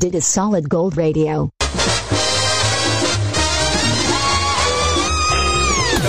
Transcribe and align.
Dit 0.00 0.14
is 0.14 0.32
Solid 0.32 0.64
Gold 0.68 0.94
Radio. 0.94 1.50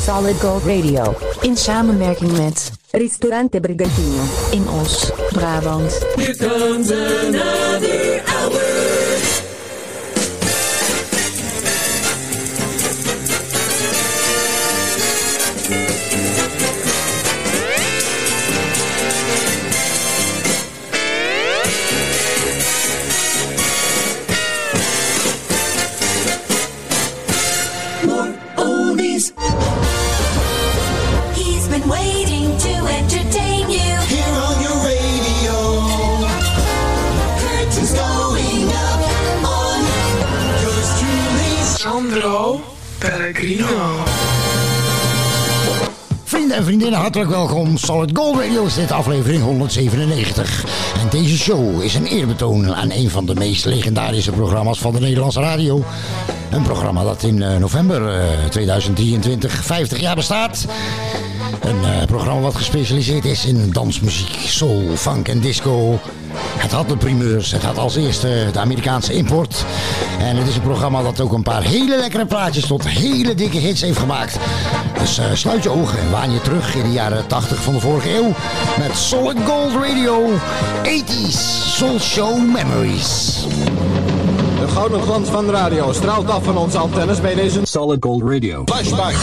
Solid 0.02 0.40
Gold 0.40 0.64
Radio. 0.64 1.16
In 1.42 1.58
samenwerking 1.58 2.32
met 2.32 2.72
Ristorante 2.92 3.60
Brigantino. 3.60 4.24
In 4.52 4.70
Os, 4.82 5.12
Brabant. 5.32 6.06
Hier 6.16 6.38
komen 6.38 6.86
ze. 6.86 7.71
en 46.62 46.68
vriendinnen, 46.68 47.00
hartelijk 47.00 47.30
welkom. 47.30 47.78
Solid 47.78 48.10
Gold 48.14 48.40
Radio 48.40 48.66
is 48.66 48.74
dit 48.74 48.92
aflevering 48.92 49.44
197. 49.44 50.66
En 51.02 51.10
deze 51.10 51.38
show 51.38 51.82
is 51.82 51.96
een 51.96 52.06
eerbetoon 52.06 52.76
aan 52.76 52.92
een 52.92 53.10
van 53.10 53.26
de 53.26 53.36
meest 53.36 53.66
legendarische 53.66 54.32
programma's 54.32 54.80
van 54.80 54.94
de 54.94 55.00
Nederlandse 55.00 55.40
radio. 55.40 55.84
Een 56.52 56.64
programma 56.64 57.04
dat 57.04 57.24
in 57.24 57.42
eh, 57.42 57.58
november 57.58 58.20
eh, 58.20 58.46
2023 58.50 59.64
50 59.64 60.00
jaar 60.00 60.16
bestaat. 60.16 60.66
Een 61.62 61.84
eh, 61.84 62.06
programma 62.06 62.42
wat 62.42 62.56
gespecialiseerd 62.56 63.26
is 63.26 63.46
in 63.46 63.72
dansmuziek, 63.72 64.38
soul, 64.46 64.96
funk 64.96 65.28
en 65.28 65.40
disco. 65.40 66.00
Het 66.34 66.72
had 66.72 66.90
de 66.90 66.98
primeurs, 66.98 67.52
het 67.52 67.64
had 67.64 67.78
als 67.78 67.96
eerste 67.96 68.50
de 68.52 68.60
Amerikaanse 68.60 69.14
import. 69.14 69.66
En 70.20 70.36
het 70.36 70.48
is 70.48 70.56
een 70.56 70.62
programma 70.62 71.02
dat 71.02 71.22
ook 71.22 71.34
een 71.34 71.44
paar 71.44 71.64
hele 71.64 71.98
lekkere 71.98 72.26
plaatjes 72.26 72.68
tot 72.68 72.88
hele 72.88 73.36
dikke 73.36 73.58
hits 73.58 73.82
heeft 73.82 73.98
gemaakt. 73.98 74.38
Dus 75.00 75.18
eh, 75.18 75.26
sluit 75.34 75.64
je 75.64 75.70
ogen 75.70 76.00
en 76.00 76.12
waan 76.12 76.32
je 76.32 76.42
terug 76.42 76.76
in 76.76 76.84
de 76.84 76.92
jaren 76.92 77.28
80 77.28 77.62
van 77.62 77.74
de 77.74 77.80
vorige 77.80 78.16
eeuw. 78.16 78.34
Met 78.78 78.98
Solid 78.98 79.38
Gold 79.46 79.74
Radio 79.74 80.30
80s 80.84 81.38
Soul 81.76 82.00
Show 82.00 82.54
Memories. 82.54 83.36
De 84.60 84.68
gouden 84.68 85.02
glans 85.02 85.30
van 85.30 85.46
de 85.46 85.52
radio 85.52 85.94
straalt 85.94 86.30
af 86.30 86.44
van 86.44 86.58
onze 86.58 86.78
antennes 86.78 87.22
bij 87.22 87.36
deze 87.36 87.60
Solid 87.64 88.04
Gold 88.04 88.22
Radio. 88.22 88.64
Flashback. 88.66 89.14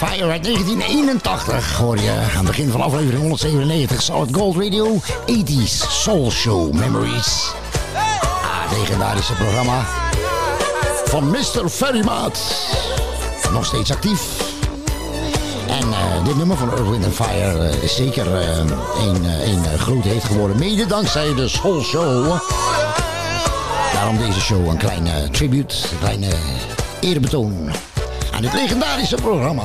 Fire 0.00 0.30
uit 0.30 0.44
1981 0.44 1.76
hoor 1.76 1.98
je 1.98 2.10
aan 2.10 2.36
het 2.36 2.46
begin 2.46 2.70
van 2.70 2.80
aflevering 2.80 3.20
197 3.20 4.02
Solid 4.02 4.34
Gold 4.34 4.56
Radio 4.56 5.00
80s 5.26 5.88
Soul 5.88 6.30
Show 6.30 6.72
Memories. 6.72 7.52
Ah, 7.94 8.78
legendarische 8.78 9.32
programma 9.32 9.84
van 11.04 11.30
Mr. 11.30 11.68
Ferrymaat. 11.68 12.40
Nog 13.52 13.66
steeds 13.66 13.90
actief. 13.92 14.20
En 15.68 15.92
eh, 15.92 16.24
dit 16.24 16.36
nummer 16.36 16.56
van 16.56 16.70
Earth, 16.70 16.88
Wind 16.90 17.14
Fire 17.14 17.68
eh, 17.68 17.82
is 17.82 17.96
zeker 17.96 18.34
eh, 18.36 18.56
een, 19.06 19.24
een 19.24 19.78
groot 19.78 20.04
heeft 20.04 20.24
geworden. 20.24 20.58
Mede 20.58 20.86
dankzij 20.86 21.34
de 21.34 21.48
Soul 21.48 21.82
Show. 21.82 22.38
Daarom 23.92 24.18
deze 24.18 24.40
show 24.40 24.66
een 24.66 24.76
kleine 24.76 25.30
tribute, 25.30 25.76
een 25.90 25.98
kleine 25.98 26.28
eerbetoon 27.00 27.70
aan 28.32 28.42
dit 28.42 28.52
legendarische 28.52 29.16
programma. 29.16 29.62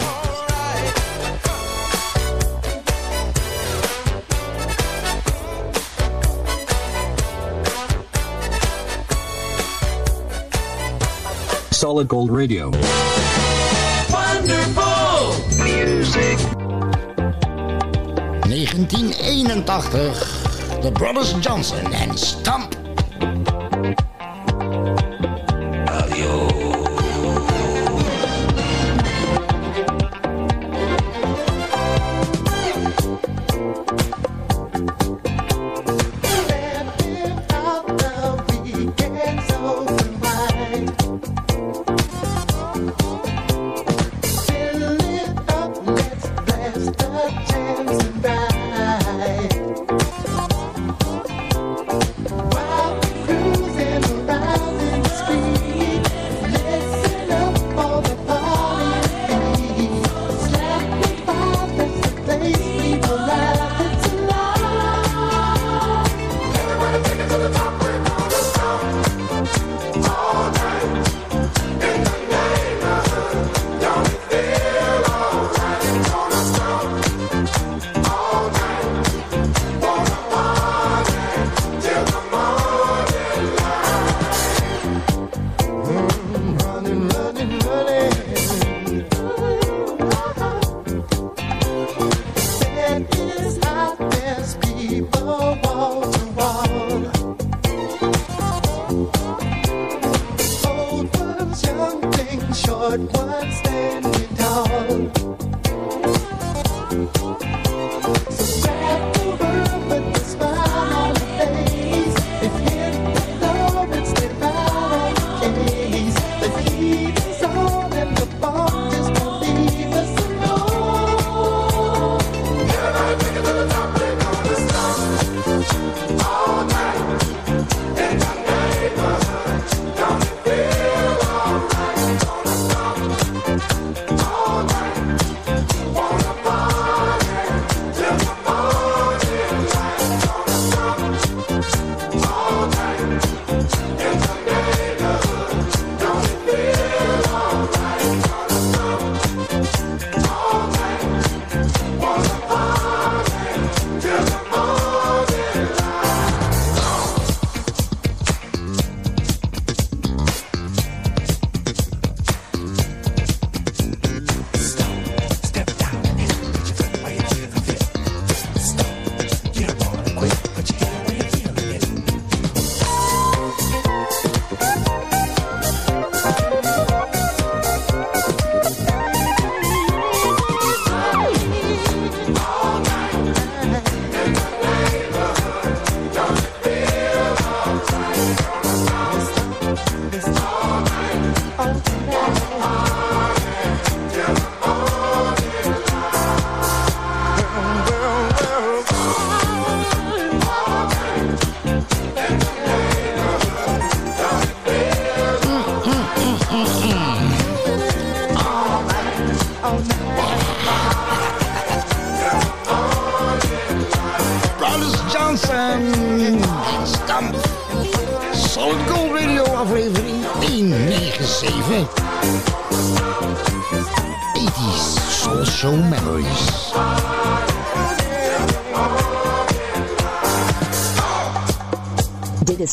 Solid 11.95 12.09
Gold 12.09 12.29
Radio. 12.29 12.71
Wonderful 14.11 15.31
music. 15.63 16.37
1981, 18.51 19.63
The 20.81 20.91
Brothers 20.91 21.31
Johnson 21.39 21.93
en 21.93 22.17
Stump. 22.17 22.74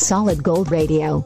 Solid 0.03 0.39
Gold 0.41 0.67
Radio. 0.69 1.25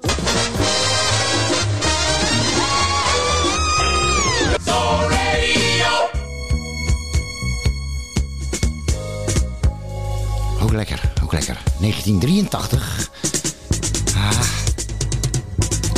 Ook 10.61 10.71
lekker, 10.71 11.11
ook 11.23 11.31
lekker. 11.31 11.57
1983. 11.79 13.09
Ah. 14.15 14.31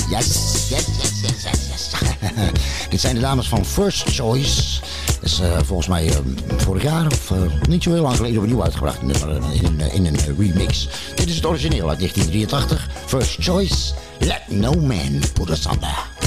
Yes, 0.09 0.67
yes, 0.69 0.85
yes, 1.01 1.21
yes, 1.21 1.43
yes. 1.43 1.91
Dit 2.89 2.99
zijn 2.99 3.15
de 3.15 3.21
dames 3.21 3.49
van 3.49 3.65
First 3.65 4.09
Choice. 4.09 4.79
Dat 5.05 5.23
is 5.23 5.39
eh, 5.39 5.57
volgens 5.63 5.87
mij 5.87 6.07
eh, 6.07 6.15
vorig 6.57 6.83
jaar 6.83 7.05
of 7.05 7.31
eh, 7.31 7.37
niet 7.67 7.83
zo 7.83 7.91
heel 7.91 8.01
lang 8.01 8.15
geleden 8.15 8.41
opnieuw 8.41 8.63
uitgebracht. 8.63 9.01
In, 9.01 9.81
in, 9.91 10.05
een, 10.05 10.17
remix. 10.37 10.89
Dit 11.29 11.37
is 11.37 11.43
het 11.43 11.53
origineel 11.53 11.89
uit 11.89 11.99
1983. 11.99 12.89
First 13.05 13.35
Choice. 13.39 13.93
Let 14.19 14.41
no 14.47 14.71
man 14.71 15.19
put 15.33 15.49
us 15.49 15.65
under. 15.65 16.18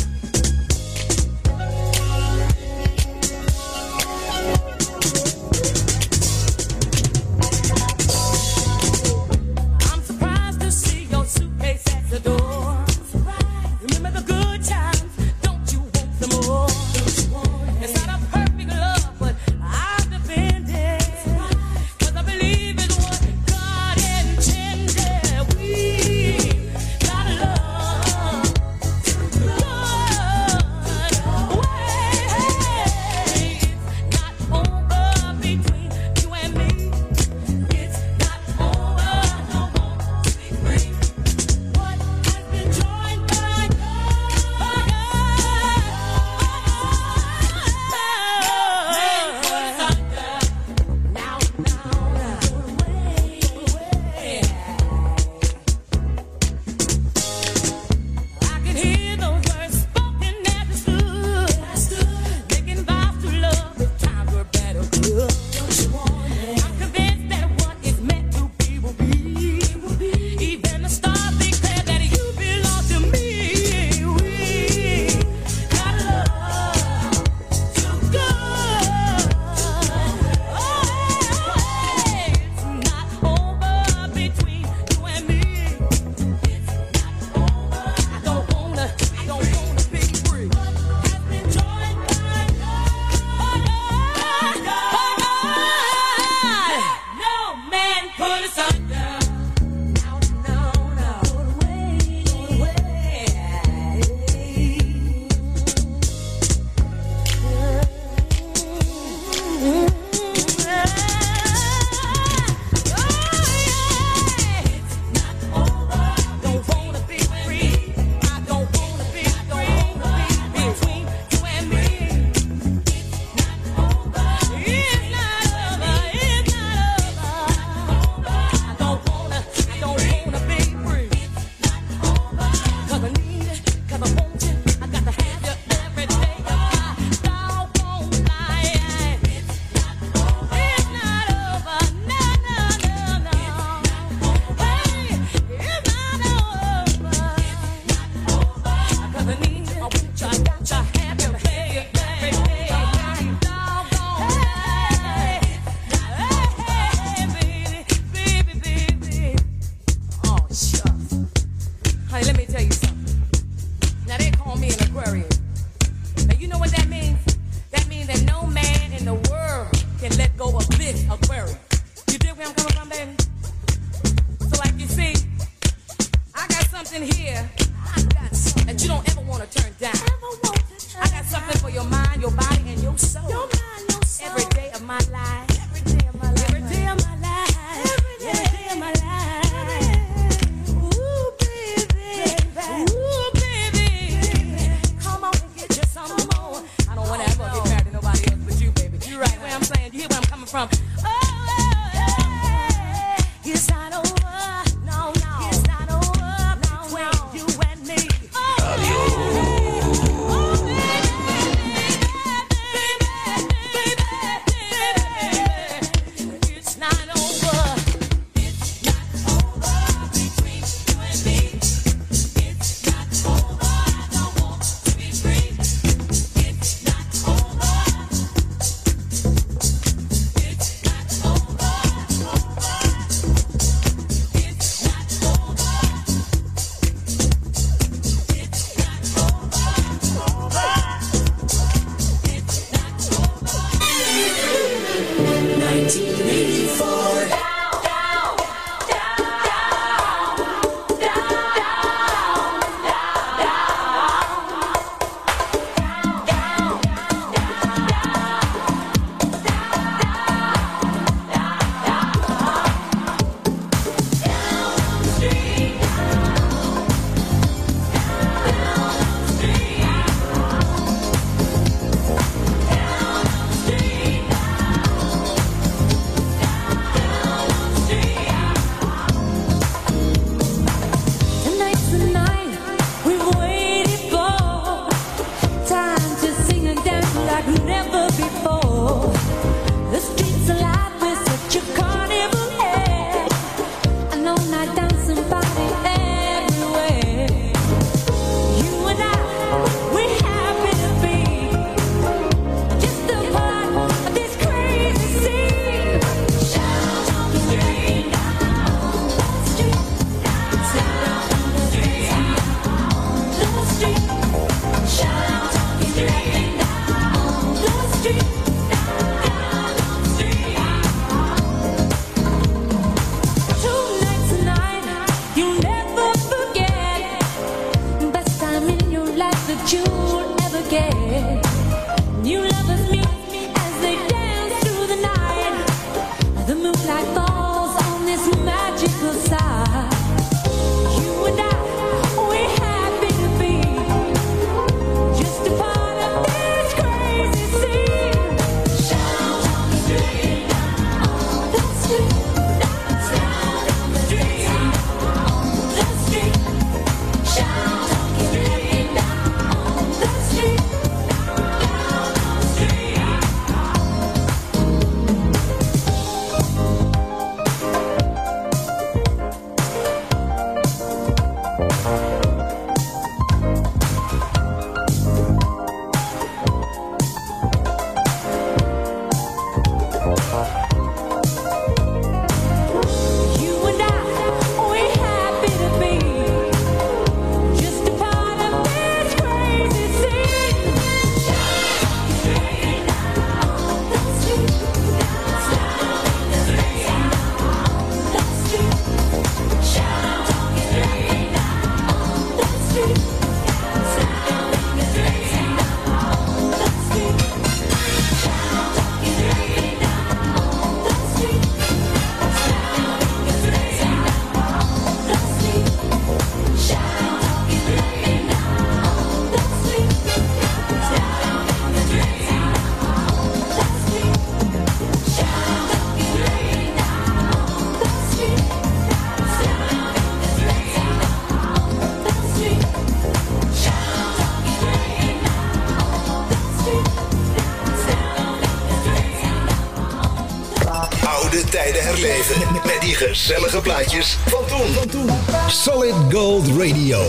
Zellige 443.13 443.61
plaatjes 443.61 444.19
van 444.27 444.47
toen. 444.47 444.67
Van 444.67 444.89
toen. 444.89 445.11
Solid 445.49 445.95
Gold 446.11 446.47
Radio. 446.47 447.03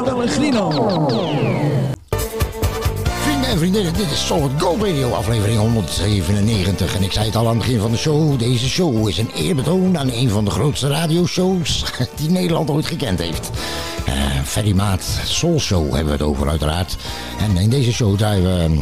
Pellegrino. 0.03 1.40
Vriendinnen, 3.61 3.93
dit 3.93 4.11
is 4.11 4.25
Solid 4.25 4.51
Gold 4.61 4.81
Radio, 4.81 5.11
aflevering 5.11 5.59
197. 5.59 6.95
En 6.95 7.03
ik 7.03 7.11
zei 7.11 7.25
het 7.25 7.35
al 7.35 7.47
aan 7.47 7.55
het 7.55 7.65
begin 7.65 7.79
van 7.79 7.91
de 7.91 7.97
show, 7.97 8.39
deze 8.39 8.69
show 8.69 9.07
is 9.07 9.17
een 9.17 9.31
eerbetoon 9.35 9.97
aan 9.97 10.11
een 10.11 10.29
van 10.29 10.45
de 10.45 10.51
grootste 10.51 10.87
radioshows 10.87 11.85
die 12.19 12.29
Nederland 12.29 12.69
ooit 12.69 12.85
gekend 12.85 13.19
heeft. 13.19 13.49
Eh 14.05 14.13
Ferry 14.43 14.75
Maat 14.75 15.03
Soul 15.25 15.59
Show 15.59 15.83
hebben 15.83 16.05
we 16.05 16.11
het 16.11 16.21
over 16.21 16.49
uiteraard. 16.49 16.97
En 17.39 17.57
in 17.57 17.69
deze 17.69 17.93
show 17.93 18.17
draaien 18.17 18.43
we, 18.43 18.81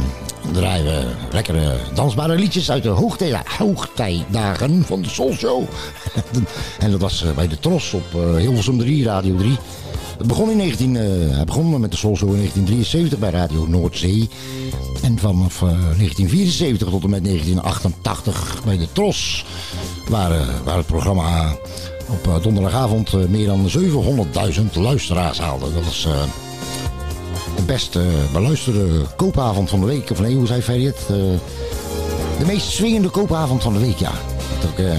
draaien 0.52 0.84
we 0.84 1.06
lekkere 1.32 1.76
dansbare 1.94 2.34
liedjes 2.34 2.70
uit 2.70 2.82
de 2.82 2.88
hoogtij, 2.88 3.42
hoogtijdagen 3.58 4.84
van 4.84 5.02
de 5.02 5.08
Soul 5.08 5.32
Show. 5.32 5.62
en 6.78 6.90
dat 6.90 7.00
was 7.00 7.24
eh, 7.24 7.30
bij 7.30 7.48
de 7.48 7.58
Tros 7.58 7.92
op 7.92 8.14
eh, 8.14 8.36
Hilversum 8.36 8.78
3, 8.78 9.04
Radio 9.04 9.36
3. 9.36 9.58
Het 10.20 10.28
begon 10.28 10.50
in 10.50 10.56
19, 10.56 10.96
eh, 10.96 11.02
hij 11.36 11.44
begon 11.44 11.80
met 11.80 11.90
de 11.90 11.96
Soul 11.96 12.16
Show 12.16 12.28
in 12.28 12.36
1973 12.36 13.18
bij 13.18 13.30
Radio 13.30 13.66
Noordzee. 13.66 14.28
En 15.02 15.18
vanaf 15.18 15.62
eh, 15.62 15.68
1974 15.68 16.88
tot 16.88 17.02
en 17.04 17.10
met 17.10 17.24
1988 17.24 18.62
bij 18.64 18.78
de 18.78 18.86
Tros. 18.92 19.44
Waar, 20.08 20.30
eh, 20.30 20.46
waar 20.64 20.76
het 20.76 20.86
programma 20.86 21.56
op 22.08 22.26
eh, 22.26 22.42
donderdagavond 22.42 23.12
eh, 23.12 23.20
meer 23.28 23.46
dan 23.46 23.68
700.000 23.68 24.74
luisteraars 24.74 25.38
haalde. 25.38 25.74
Dat 25.74 25.84
was 25.84 26.04
eh, 26.06 26.12
de 27.56 27.62
beste 27.62 28.00
beluisterde 28.32 28.88
koopavond 29.16 29.70
van 29.70 29.80
de 29.80 29.86
week. 29.86 30.10
Of 30.10 30.20
nee, 30.20 30.34
hoe 30.34 30.46
zei? 30.46 30.86
Eh, 30.86 30.94
de 32.38 32.46
meest 32.46 32.70
swingende 32.70 33.08
koopavond 33.08 33.62
van 33.62 33.72
de 33.72 33.78
week, 33.78 33.98
ja. 33.98 34.12
Dat 34.60 34.70
ook, 34.70 34.78
eh, 34.78 34.98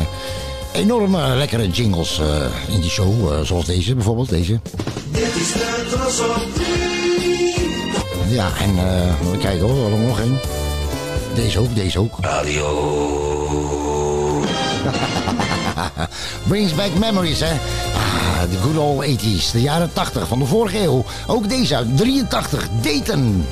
enorme 0.74 1.36
lekkere 1.36 1.70
jingles 1.70 2.20
eh, 2.20 2.74
in 2.76 2.82
die 2.82 2.90
show. 2.90 3.32
eh, 3.32 3.42
zoals 3.42 3.66
deze 3.66 3.96
bijvoorbeeld, 3.96 4.30
deze. 4.30 4.60
Ja, 8.30 8.50
en 8.60 8.70
even 8.70 9.40
kijken 9.40 9.68
hoor, 9.68 9.92
er 9.92 9.98
nog 9.98 10.20
één. 10.20 10.40
Deze 11.36 11.60
ook, 11.60 11.76
deze 11.76 12.00
ook. 12.00 12.18
Radio. 12.22 12.70
Brings 16.48 16.76
back 16.76 16.94
memories, 17.00 17.40
hè. 17.40 17.52
Ah, 17.94 18.52
de 18.52 18.58
good 18.58 18.78
old 18.78 19.06
80s, 19.06 19.52
de 19.52 19.62
jaren 19.62 19.94
80 19.94 20.28
van 20.28 20.40
de 20.40 20.46
vorige 20.46 20.80
eeuw. 20.80 21.06
Ook 21.28 21.50
deze 21.50 21.76
uit 21.76 21.98
83, 21.98 22.68
Dayton. 22.82 23.46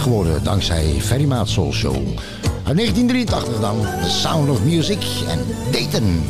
Geworden 0.00 0.44
dankzij 0.44 1.00
Ferry 1.00 1.24
Maat 1.24 1.48
Soul 1.48 1.72
Show. 1.72 1.94
Uit 2.64 2.76
1983 2.76 3.60
dan, 3.60 3.80
The 3.80 4.10
Sound 4.10 4.50
of 4.50 4.64
Music 4.64 5.02
en 5.28 5.38
Dayton. 5.72 6.22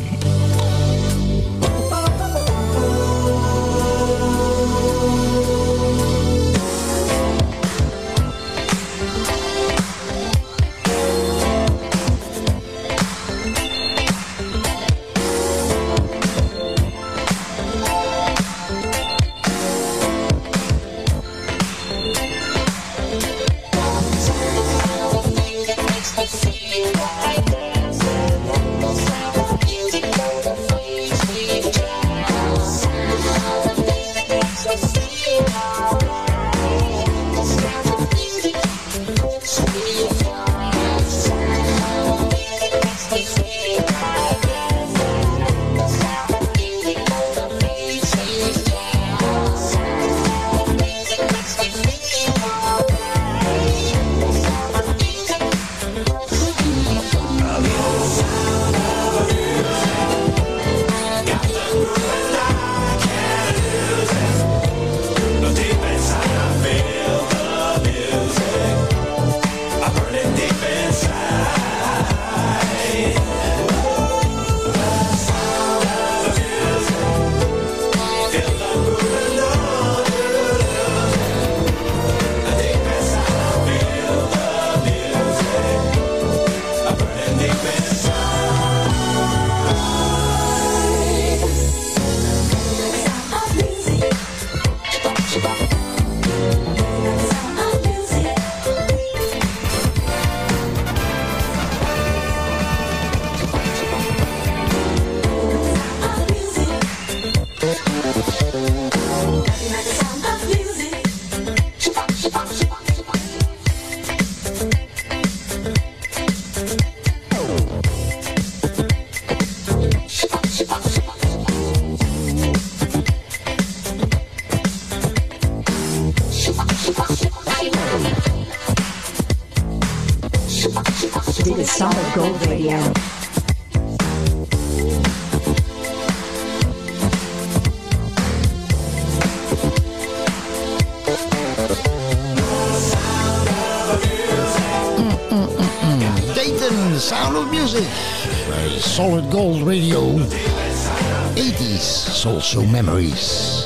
So 152.51 152.65
Memories. 152.65 153.63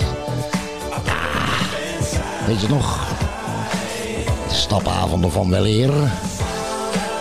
Ah, 0.90 2.48
weet 2.48 2.62
je 2.62 2.68
nog? 2.68 3.08
De 4.48 4.56
stapavonden 4.56 5.32
van 5.32 5.50
wel 5.50 5.66
eer 5.66 5.94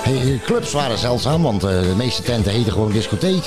eh, 0.04 0.42
clubs 0.44 0.72
waren 0.72 0.98
zeldzaam, 0.98 1.42
want 1.42 1.64
eh, 1.64 1.70
de 1.80 1.94
meeste 1.96 2.22
tenten 2.22 2.52
heten 2.52 2.72
gewoon 2.72 2.92
discotheek. 2.92 3.44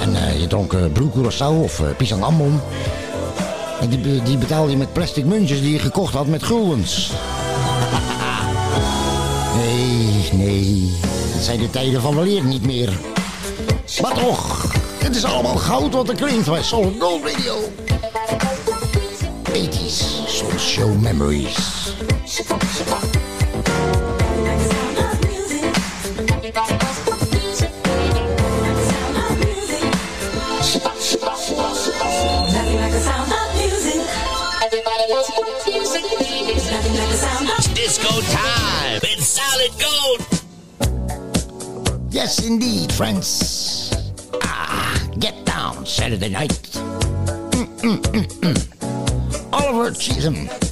En 0.00 0.14
eh, 0.16 0.40
je 0.40 0.46
dronk 0.46 0.72
uh, 0.72 0.84
broekcuracao 0.92 1.62
of 1.62 1.78
uh, 1.78 1.86
pisang 1.96 2.22
ambon. 2.22 2.60
En 3.80 3.88
die, 3.88 4.22
die 4.22 4.38
betaalde 4.38 4.70
je 4.70 4.76
met 4.76 4.92
plastic 4.92 5.24
muntjes 5.24 5.60
die 5.60 5.72
je 5.72 5.78
gekocht 5.78 6.14
had 6.14 6.26
met 6.26 6.42
guldens. 6.42 7.10
nee, 9.56 10.28
nee. 10.32 10.94
Dat 11.34 11.42
zijn 11.42 11.58
de 11.58 11.70
tijden 11.70 12.00
van 12.00 12.14
wel 12.14 12.26
eer 12.26 12.44
niet 12.44 12.66
meer. 12.66 12.92
Maar 14.00 14.14
toch... 14.14 14.55
Het 15.06 15.16
is 15.16 15.24
allemaal 15.24 15.56
goud 15.56 15.92
wat 15.92 16.08
er 16.08 16.14
klinkt 16.14 16.48
bij 16.48 16.62
Solid 16.62 16.94
Gold 16.98 17.22
Radio. 17.24 17.54
80s, 19.52 20.58
show 20.58 21.00
memories. 21.00 21.54
Disco 37.74 38.20
time. 38.20 39.00
It's 39.02 39.26
solid 39.26 39.72
gold. 39.78 40.20
Yes, 42.10 42.38
indeed, 42.44 42.92
friends. 42.92 43.55
Saturday 45.86 46.28
night. 46.28 46.50
Mm, 47.52 47.66
mm, 47.78 48.02
mm, 48.02 48.26
mm. 48.40 49.52
Oliver 49.52 49.92
Cheatham. 49.92 50.65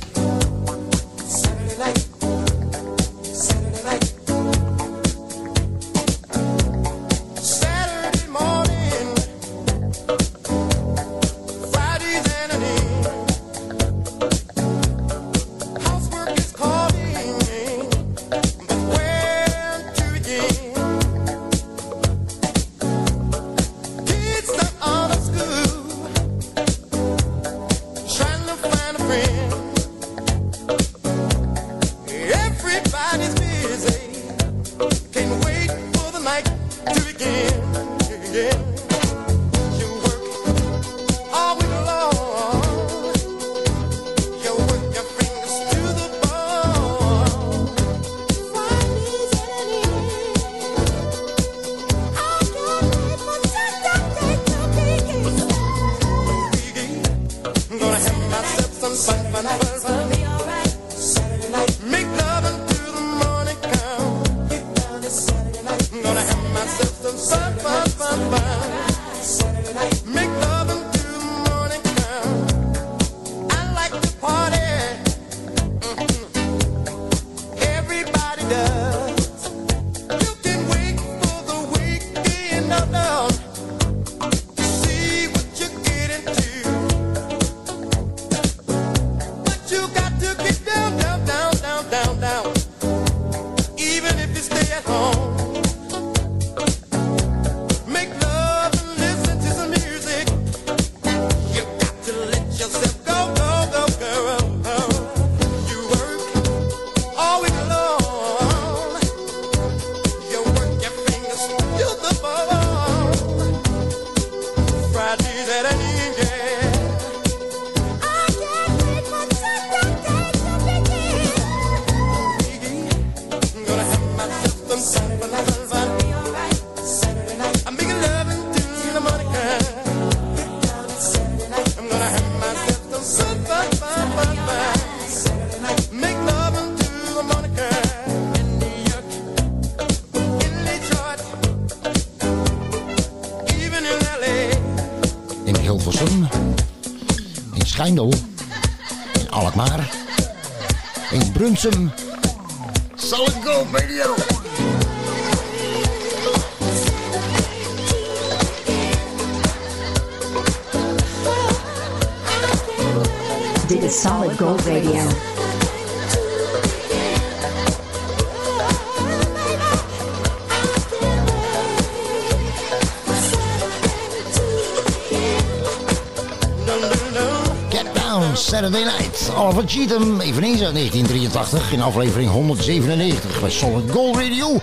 Alan 179.44 179.68
van 179.88 180.20
eveneens 180.20 180.62
uit 180.62 180.74
1983, 180.74 181.72
in 181.72 181.82
aflevering 181.82 182.30
197 182.30 183.40
bij 183.40 183.50
Solid 183.50 183.90
Gold 183.90 184.16
Radio. 184.16 184.60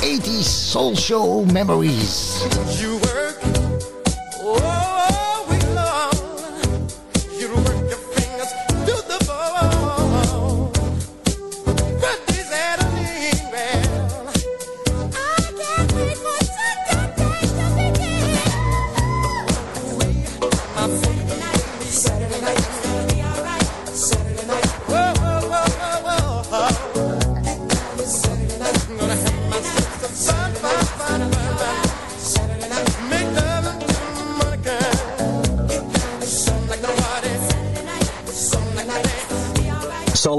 80s 0.00 0.68
Soul 0.70 0.96
Show 0.96 1.50
Memories. 1.50 2.42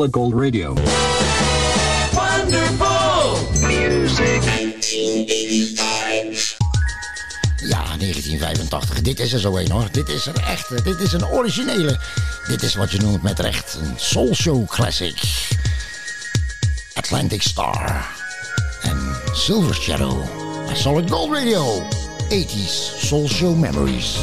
Solid 0.04 0.16
Gold 0.16 0.34
Radio. 0.34 0.74
Wonderful 2.12 3.38
music. 3.62 4.44
Ja, 7.56 7.84
1985. 7.98 9.02
Dit 9.02 9.20
is 9.20 9.34
er 9.34 9.40
zo 9.40 9.58
een 9.58 9.72
hoor. 9.72 9.88
Dit 9.92 10.10
is 10.10 10.26
er 10.26 10.36
echt. 10.36 10.84
Dit 10.84 11.00
is 11.00 11.14
een 11.14 11.26
originele. 11.28 12.00
Dit 12.48 12.62
is 12.64 12.76
wat 12.76 12.92
je 12.92 13.00
noemt 13.00 13.22
met 13.22 13.40
recht 13.40 13.78
een 13.82 13.94
Soul 13.96 14.36
Show 14.36 14.68
Classic. 14.68 15.22
Atlantic 16.94 17.42
Star. 17.42 18.08
En 18.82 19.16
Silver 19.34 19.76
Shadow. 19.76 20.24
Solid 20.74 21.12
Gold 21.12 21.34
Radio. 21.34 21.82
80s 22.30 22.98
Soul 22.98 23.28
Show 23.28 23.60
Memories. 23.60 24.18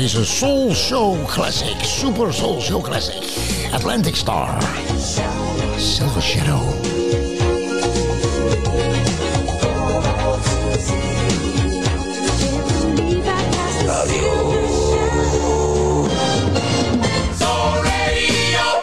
Een 0.00 0.06
legendarische 0.06 0.46
Soul 0.46 0.74
Show 0.74 1.26
Classic. 1.26 1.84
Super 1.84 2.34
Soul 2.34 2.60
Show 2.60 2.82
Classic. 2.82 3.72
Atlantic 3.72 4.16
Star. 4.16 4.62
Silver 5.76 6.22
Shadow. 6.22 6.60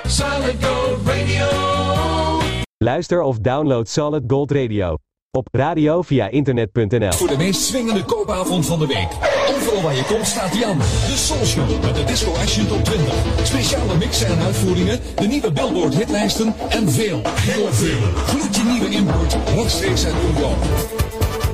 Solid 0.07 0.63
Gold 0.63 1.07
Radio. 1.07 1.47
Luister 2.77 3.21
of 3.21 3.39
download 3.39 3.87
Solid 3.87 4.23
Gold 4.27 4.51
Radio. 4.51 4.97
Op 5.31 5.47
radio 5.51 6.01
via 6.01 6.29
internet.nl. 6.29 7.11
Voor 7.11 7.27
de 7.27 7.37
meest 7.37 7.61
swingende 7.61 8.03
koopavond 8.03 8.65
van 8.65 8.79
de 8.79 8.87
week. 8.87 9.36
Overal 9.55 9.81
waar 9.81 9.95
je 9.95 10.03
komt 10.03 10.27
staat 10.27 10.49
hij 10.53 10.65
aan. 10.65 10.77
De 10.77 11.13
Soul 11.15 11.45
Show 11.45 11.83
met 11.83 11.95
de 11.95 12.03
Disco 12.03 12.33
Action 12.33 12.67
Top 12.67 12.83
20. 12.83 13.13
Speciale 13.43 13.95
mixen 13.97 14.27
en 14.27 14.39
uitvoeringen. 14.39 14.99
De 15.15 15.27
nieuwe 15.27 15.51
Billboard 15.51 15.95
hitlijsten. 15.95 16.55
En 16.69 16.91
veel, 16.91 17.21
heel 17.25 17.67
veel. 17.71 17.97
Gloedje 18.27 18.63
nieuwe 18.63 18.89
import. 18.89 19.37
Rechtstreeks 19.55 20.05
uit 20.05 20.15
Europa. 20.35 20.65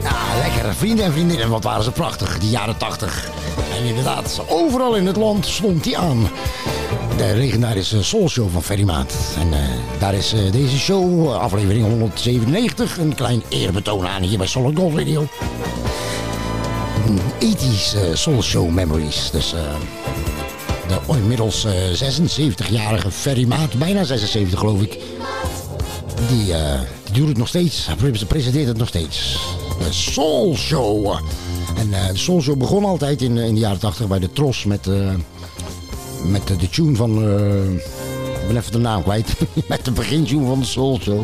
Ja, 0.04 0.38
lekker. 0.42 0.76
Vrienden 0.76 1.06
en 1.06 1.12
vriendinnen, 1.12 1.50
wat 1.50 1.64
waren 1.64 1.84
ze 1.84 1.92
prachtig. 1.92 2.40
Die 2.40 2.50
jaren 2.50 2.78
80. 2.78 3.30
En 3.78 3.86
inderdaad, 3.86 4.42
overal 4.50 4.96
in 4.96 5.06
het 5.06 5.16
land 5.16 5.46
stond 5.46 5.86
hij 5.86 5.98
aan. 5.98 6.30
De 7.18 7.34
legendarische 7.36 8.04
Soul 8.04 8.30
Show 8.30 8.50
van 8.52 8.64
Ferry 8.64 8.84
Maat. 8.84 9.14
En 9.40 9.54
eh, 9.54 9.60
daar 10.00 10.14
is 10.14 10.34
eh, 10.34 10.52
deze 10.52 10.78
show, 10.78 11.30
eh, 11.30 11.40
aflevering 11.40 11.86
197, 11.86 12.98
een 12.98 13.16
klein 13.16 13.44
eerbetoon 13.50 14.08
aan 14.08 14.22
hier 14.22 14.38
bij 14.38 14.48
Solid 14.48 14.78
Gold 14.78 14.98
Radio. 14.98 15.28
Een 17.44 17.56
80s 17.58 17.96
eh, 17.96 18.02
Soul 18.16 18.42
Show 18.42 18.70
Memories. 18.70 19.30
Dus 19.32 19.54
eh, 19.54 19.60
de 20.88 21.14
inmiddels 21.18 21.66
eh, 21.66 21.74
76-jarige 21.74 23.12
Ferry 23.12 23.46
Maat, 23.48 23.74
bijna 23.74 24.04
76 24.04 24.60
geloof 24.60 24.82
ik. 24.82 24.98
Die, 26.28 26.54
eh, 26.54 26.80
die 27.04 27.14
doet 27.14 27.28
het 27.28 27.38
nog 27.38 27.48
steeds. 27.48 27.88
Pre- 27.98 28.26
presenteert 28.28 28.68
het 28.68 28.78
nog 28.78 28.88
steeds. 28.88 29.38
De 29.80 29.92
Soul 29.94 30.56
Show. 30.58 31.20
En 31.78 31.94
eh, 31.94 32.08
de 32.12 32.18
Soul 32.18 32.42
Show 32.42 32.58
begon 32.58 32.86
altijd 32.86 33.22
in, 33.22 33.38
in 33.38 33.54
de 33.54 33.60
jaren 33.60 33.80
80 33.80 34.08
bij 34.08 34.20
de 34.20 34.32
Tros 34.34 34.64
met, 34.66 34.88
eh, 34.88 35.10
met 36.24 36.48
de, 36.48 36.70
tune 36.70 36.96
van... 36.96 37.24
eh, 37.24 37.72
ik 38.42 38.48
ben 38.48 38.58
even 38.58 38.72
de 38.72 38.78
naam 38.78 39.04
kwijt. 39.04 39.28
met 39.68 39.86
de 39.86 39.92
begintune 39.92 40.48
van 40.48 40.60
de 40.60 40.66
Soul 40.66 41.00
Show. 41.02 41.24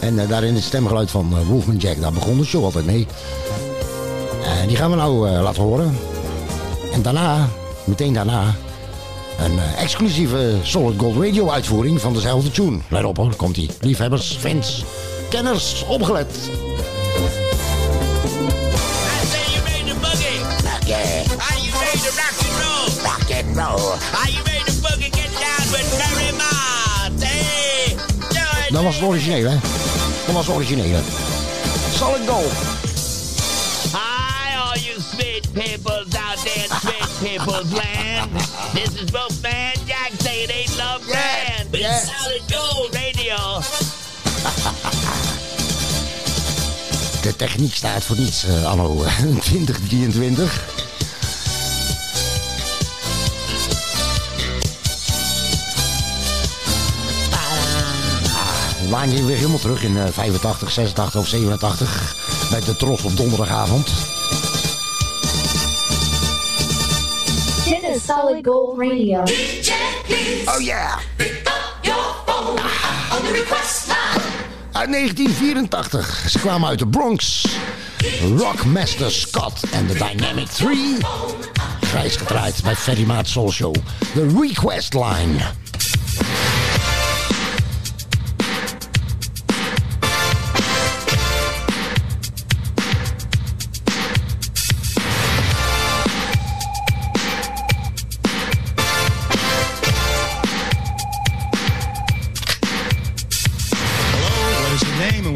En 0.00 0.18
eh, 0.18 0.28
daarin 0.28 0.54
het 0.54 0.64
stemgeluid 0.64 1.10
van 1.10 1.36
eh, 1.38 1.46
Wolfman 1.48 1.76
Jack. 1.76 2.00
Daar 2.00 2.12
begon 2.12 2.38
de 2.38 2.44
show 2.44 2.64
altijd 2.64 2.86
mee. 2.86 3.06
En 4.44 4.68
die 4.68 4.76
gaan 4.76 4.90
we 4.90 4.96
nou 4.96 5.28
eh, 5.28 5.42
laten 5.42 5.62
horen. 5.62 5.98
En 6.92 7.02
daarna, 7.02 7.48
meteen 7.84 8.12
daarna, 8.12 8.54
Een 9.38 9.58
eh, 9.58 9.82
exclusieve 9.82 10.56
Solid 10.62 10.98
Gold 10.98 11.24
Radio 11.24 11.50
uitvoering 11.50 12.00
van 12.00 12.12
dezelfde 12.12 12.50
tune. 12.50 12.78
Let 12.88 13.04
op 13.04 13.16
hoor, 13.16 13.36
komt 13.36 13.56
ie. 13.56 13.70
Liefhebbers, 13.80 14.36
fans, 14.40 14.84
kenners, 15.30 15.84
opgelet. 15.88 16.36
Are 20.92 21.58
you 21.58 21.72
ready 21.72 21.98
to 21.98 22.10
rock 22.20 22.36
and 22.44 22.54
roll? 22.62 22.86
Rock 23.04 23.30
and 23.30 23.56
roll. 23.56 23.92
Are 24.20 24.30
you 24.30 24.42
ready 24.44 24.64
to 24.64 24.72
boogie 24.82 25.12
get 25.12 25.30
down 25.40 25.72
with 25.72 25.88
Mary 25.98 26.36
Mart? 26.36 27.22
Hey, 27.22 27.96
do 28.28 28.66
it. 28.66 28.72
Dat 28.72 28.82
was 28.82 28.94
het 28.94 29.04
origineel, 29.04 29.50
hè? 29.50 29.56
Dat 30.26 30.34
was 30.34 30.46
het 30.46 30.54
originele. 30.54 30.98
Solid 31.94 32.28
Gold. 32.28 32.71
Peoples 35.54 36.14
out 36.16 36.38
there 36.38 36.64
in 36.64 36.70
sweet 36.80 37.10
people's 37.20 37.72
land. 37.74 38.30
This 38.72 38.94
is 39.00 39.12
Wolfman 39.12 39.74
Jack 39.86 40.12
saying 40.18 40.50
ain't 40.50 40.78
love. 40.78 41.06
But 41.70 41.80
yeah. 41.80 41.98
it's 41.98 42.10
solid 42.10 42.42
gold 42.52 42.94
radio. 42.94 43.60
De 47.22 47.36
techniek 47.36 47.74
staat 47.74 48.04
voor 48.04 48.16
niets, 48.16 48.44
eh, 48.44 48.64
anno 48.64 49.02
eh, 49.04 49.36
2023. 49.40 50.64
We 58.80 58.88
waren 58.88 59.10
hier 59.10 59.26
weer 59.26 59.36
helemaal 59.36 59.58
terug 59.58 59.82
in 59.82 59.96
eh, 59.98 60.04
85, 60.12 60.70
86 60.70 61.20
of 61.20 61.28
87. 61.28 62.16
Bij 62.50 62.60
de 62.60 62.76
Tros 62.76 63.02
op 63.02 63.16
donderdagavond. 63.16 63.90
Is 67.94 68.04
Solid 68.04 68.46
Gold 68.46 68.78
Radio. 68.78 69.22
Oh 70.46 70.60
yeah! 70.60 70.98
Uit 74.72 74.92
1984. 74.92 76.24
Ze 76.28 76.38
kwamen 76.38 76.68
uit 76.68 76.78
de 76.78 76.86
Bronx. 76.86 77.46
Rockmaster 78.36 79.10
Scott 79.10 79.70
en 79.70 79.86
de 79.86 79.92
Dynamic 79.92 80.48
3. 80.48 80.96
Grijs 81.80 82.16
gedraaid 82.16 82.62
bij 82.62 82.74
Ferry 82.74 83.04
Maat 83.04 83.26
Soul 83.26 83.50
Show. 83.50 83.74
The 84.14 84.38
Request 84.40 84.94
Line. 84.94 85.61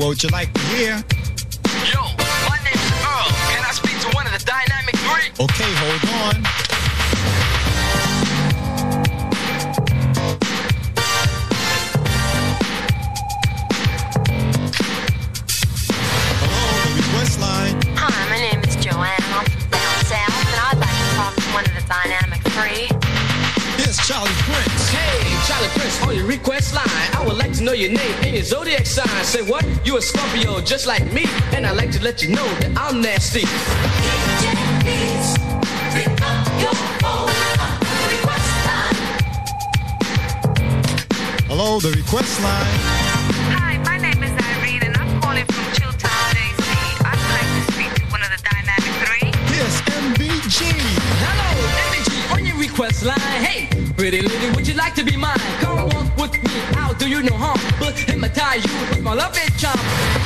Would 0.09 0.22
you 0.22 0.28
like 0.28 0.52
to 0.52 0.61
hear? 0.61 1.04
Yo, 1.92 2.00
my 2.48 2.59
name's 2.62 2.90
Earl. 3.02 3.26
Can 3.50 3.64
I 3.64 3.72
speak 3.72 3.98
to 4.02 4.09
one 4.14 4.26
of 4.26 4.32
the 4.32 4.44
Dynamic 4.44 4.94
Three? 5.02 5.32
Okay, 5.44 5.72
hold 5.82 6.02
on. 6.34 6.46
On 26.03 26.14
your 26.16 26.26
request 26.26 26.74
line. 26.74 26.84
I 27.14 27.24
would 27.26 27.36
like 27.36 27.53
to 27.55 27.62
know 27.62 27.72
your 27.72 27.90
name 27.90 28.14
and 28.22 28.34
your 28.34 28.44
zodiac 28.44 28.86
sign. 28.86 29.24
Say 29.24 29.42
what? 29.42 29.64
You 29.84 29.97
a 29.97 30.03
Scorpio 30.03 30.61
just 30.61 30.86
like 30.86 31.05
me, 31.12 31.24
and 31.53 31.66
I'd 31.66 31.76
like 31.76 31.90
to 31.92 32.03
let 32.03 32.22
you 32.22 32.30
know 32.30 32.47
that 32.61 32.72
I'm 32.76 33.01
nasty. 33.01 33.44
Hello, 41.49 41.80
the 41.80 41.90
request 41.90 42.42
line. 42.42 42.66
Hi, 43.57 43.78
my 43.78 43.97
name 43.97 44.22
is 44.22 44.30
Irene, 44.30 44.82
and 44.82 44.97
I'm 44.97 45.20
calling 45.22 45.47
from 45.47 45.64
Chilltown, 45.72 46.34
JC. 46.36 46.68
I'd 47.01 47.22
like 47.32 47.51
to 47.57 47.72
speak 47.72 47.92
to 47.97 48.05
one 48.12 48.20
of 48.20 48.28
the 48.28 48.40
Dynamic 48.44 48.92
Three. 49.07 49.32
Here's 49.55 49.80
MBG. 50.05 50.74
Hello, 51.24 51.49
MG 51.97 52.34
on 52.34 52.44
your 52.44 52.57
request 52.59 53.05
line. 53.05 53.18
Hey, 53.40 53.68
pretty 53.97 54.20
lady, 54.20 54.51
would 54.55 54.66
you 54.68 54.74
like 54.74 54.94
to 54.97 55.05
be 55.05 55.16
mine? 55.16 55.40
Walk 56.26 56.42
me. 56.42 56.50
How 56.74 56.92
do 56.92 57.08
you 57.08 57.22
know 57.22 57.36
harm? 57.36 57.60
But 57.78 57.98
hypnotize 57.98 58.64
you 58.64 58.80
with 58.90 59.02
my 59.02 59.14
love 59.14 59.36
and 59.38 59.58
charm. 59.58 60.25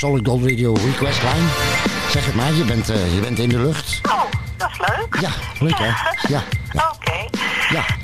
Solid 0.00 0.26
Gold 0.26 0.42
Radio 0.42 0.72
Request 0.72 1.22
Line. 1.22 1.48
Zeg 2.10 2.26
het 2.26 2.34
maar, 2.34 2.52
je 2.54 2.64
bent, 2.64 2.88
eh, 2.90 3.14
je 3.14 3.20
bent 3.20 3.38
in 3.38 3.48
de 3.48 3.58
lucht. 3.58 4.00
Oh, 4.02 4.22
dat 4.56 4.68
is 4.72 4.78
leuk. 4.78 5.20
Ja, 5.20 5.30
leuk 5.58 5.78
hè? 5.78 5.86
Ja, 6.28 6.42
Oké. 6.92 7.38
ja. 7.72 7.84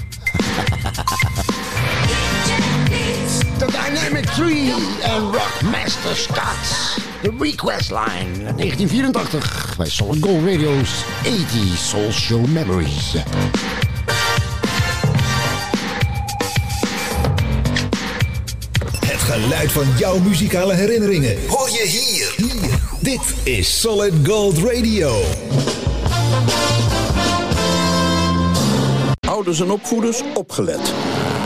The 3.58 3.66
Dynamic 3.66 4.24
3 4.26 4.72
en 5.02 5.20
Rockmaster 5.20 6.16
Scott. 6.16 6.98
The 7.22 7.32
Request 7.38 7.90
Line 7.90 8.42
1984 8.56 9.74
bij 9.76 9.88
Solid 9.88 10.22
Gold 10.22 10.44
Radio's 10.44 10.90
80 11.22 11.78
Soul 11.78 12.12
Show 12.12 12.46
Memories. 12.46 13.14
Het 19.06 19.20
geluid 19.20 19.72
van 19.72 19.84
jouw 19.98 20.18
muzikale 20.18 20.74
herinneringen 20.74 21.36
hoor. 21.48 21.65
Dit 23.06 23.34
is 23.44 23.80
Solid 23.80 24.14
Gold 24.28 24.58
Radio. 24.58 25.22
Ouders 29.28 29.60
en 29.60 29.70
opvoeders, 29.70 30.22
opgelet. 30.34 30.94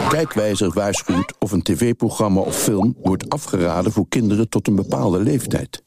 Kijkwijzer 0.08 0.72
waarschuwt 0.72 1.34
of 1.38 1.52
een 1.52 1.62
tv-programma 1.62 2.40
of 2.40 2.56
film 2.56 2.96
wordt 3.02 3.28
afgeraden 3.28 3.92
voor 3.92 4.08
kinderen 4.08 4.48
tot 4.48 4.66
een 4.66 4.74
bepaalde 4.74 5.18
leeftijd. 5.18 5.82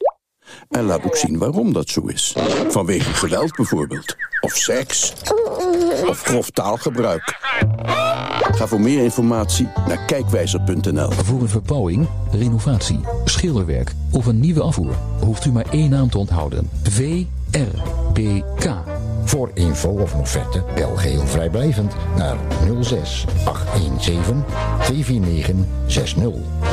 En 0.68 0.84
laat 0.84 1.04
ook 1.04 1.16
zien 1.16 1.38
waarom 1.38 1.72
dat 1.72 1.88
zo 1.88 2.00
is. 2.06 2.36
Vanwege 2.68 3.14
geweld 3.14 3.56
bijvoorbeeld. 3.56 4.16
Of 4.40 4.52
seks. 4.52 5.12
Of 6.06 6.22
grof 6.22 6.50
taalgebruik. 6.50 7.38
Ga 8.54 8.66
voor 8.66 8.80
meer 8.80 9.02
informatie 9.02 9.68
naar 9.86 10.04
kijkwijzer.nl. 10.06 11.10
Voor 11.10 11.40
een 11.40 11.48
verbouwing, 11.48 12.08
renovatie, 12.30 13.00
schilderwerk 13.24 13.92
of 14.10 14.26
een 14.26 14.40
nieuwe 14.40 14.62
afvoer 14.62 14.94
hoeft 15.20 15.44
u 15.44 15.52
maar 15.52 15.66
één 15.70 15.90
naam 15.90 16.10
te 16.10 16.18
onthouden. 16.18 16.70
VRBK. 16.82 18.70
Voor 19.24 19.50
info 19.54 19.88
of 19.88 20.12
een 20.12 20.20
offerte 20.20 20.64
bel 20.74 20.96
geheel 20.96 21.26
vrijblijvend 21.26 21.92
naar 22.16 22.36
06 22.80 23.24
817 23.44 24.44
249 24.82 25.54
60 25.86 26.26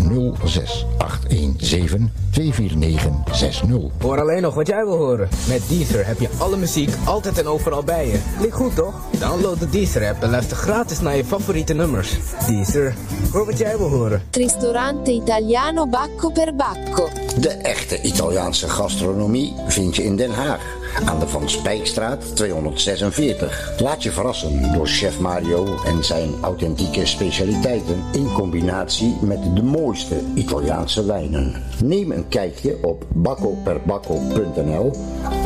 06817 0.44 2.10
24960. 2.30 3.90
Hoor 4.00 4.20
alleen 4.20 4.42
nog 4.42 4.54
wat 4.54 4.66
jij 4.66 4.84
wil 4.84 4.96
horen. 4.96 5.28
Met 5.48 5.62
Deezer 5.68 6.06
heb 6.06 6.20
je 6.20 6.28
alle 6.38 6.56
muziek 6.56 6.90
altijd 7.04 7.38
en 7.38 7.46
overal 7.46 7.82
bij 7.82 8.06
je. 8.06 8.18
Klinkt 8.38 8.56
goed 8.56 8.74
toch? 8.74 8.94
Download 9.18 9.58
de 9.58 9.68
Deezer 9.68 10.08
app 10.08 10.22
en 10.22 10.30
luister 10.30 10.56
gratis 10.56 11.00
naar 11.00 11.16
je 11.16 11.24
favoriete 11.24 11.74
nummers. 11.74 12.16
Deezer, 12.46 12.94
hoor 13.32 13.46
wat 13.46 13.58
jij 13.58 13.78
wil 13.78 13.88
horen. 13.88 14.22
Ristorante 14.30 15.10
Italiano 15.12 15.86
Bacco 15.86 16.30
per 16.30 16.54
Bacco. 16.54 17.08
De 17.40 17.50
echte 17.50 18.02
Italiaanse 18.02 18.68
gastronomie 18.68 19.54
vind 19.66 19.96
je 19.96 20.04
in 20.04 20.16
Den 20.16 20.34
Haag. 20.34 20.60
Aan 21.04 21.18
de 21.18 21.28
Van 21.28 21.48
Spijkstraat 21.48 22.36
246. 22.36 23.80
Laat 23.80 24.02
je 24.02 24.12
verrassen 24.12 24.72
door 24.72 24.86
chef 24.86 25.20
Mario 25.20 25.76
en 25.84 26.04
zijn 26.04 26.30
authentieke 26.40 27.06
specialiteiten 27.06 28.02
in 28.12 28.32
combinatie 28.32 29.16
met 29.20 29.38
de 29.54 29.62
mooiste 29.62 30.20
Italiaanse 30.34 31.06
wijnen. 31.06 31.62
Neem 31.84 32.10
een 32.10 32.28
kijkje 32.28 32.76
op 32.82 33.06
baccoperbacco.nl 33.14 34.92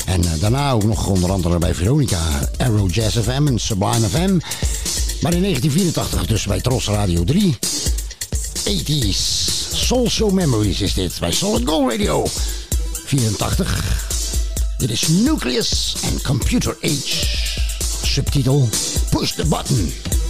En 0.05 0.21
daarna 0.39 0.71
ook 0.71 0.83
nog 0.83 1.07
onder 1.07 1.31
andere 1.31 1.57
bij 1.57 1.73
Veronica, 1.73 2.49
Arrow 2.57 2.93
Jazz 2.93 3.17
FM 3.17 3.47
en 3.47 3.59
Sublime 3.59 4.07
FM. 4.07 4.37
Maar 5.21 5.33
in 5.33 5.41
1984 5.41 6.25
dus 6.25 6.45
bij 6.45 6.61
Tros 6.61 6.87
Radio 6.87 7.23
3. 7.23 7.57
80s 8.69 9.17
Soul 9.73 10.09
Show 10.09 10.31
Memories 10.31 10.81
is 10.81 10.93
dit 10.93 11.19
bij 11.19 11.31
Solid 11.31 11.67
Gold 11.67 11.91
Radio. 11.91 12.25
84. 13.05 14.12
Dit 14.77 14.91
is 14.91 15.07
Nucleus 15.07 15.95
and 16.03 16.21
Computer 16.21 16.77
Age. 16.81 17.27
Subtitel 18.03 18.69
Push 19.09 19.35
the 19.35 19.45
Button. 19.45 20.22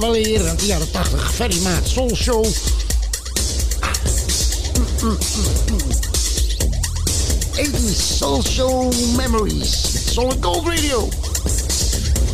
de 0.00 0.10
leer 0.10 0.48
uit 0.48 0.58
de 0.58 0.66
jaren 0.66 0.90
80. 0.90 1.34
Ferry 1.34 1.62
Maat, 1.62 1.88
Soul 1.88 2.16
Show. 2.16 2.46
80s 7.52 8.16
Soul 8.16 8.42
Show 8.42 8.92
Memories. 9.16 10.12
Solid 10.12 10.36
Gold 10.40 10.66
Radio. 10.66 11.08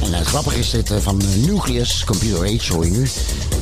En 0.02 0.12
het 0.12 0.26
grappige 0.26 0.58
is 0.58 0.70
dit 0.70 0.90
eh, 0.90 0.96
van 1.00 1.20
Nucleus 1.36 2.04
Computer 2.04 2.38
Age, 2.38 2.72
hoor 2.72 2.84
je 2.84 2.90
nu. 2.90 3.08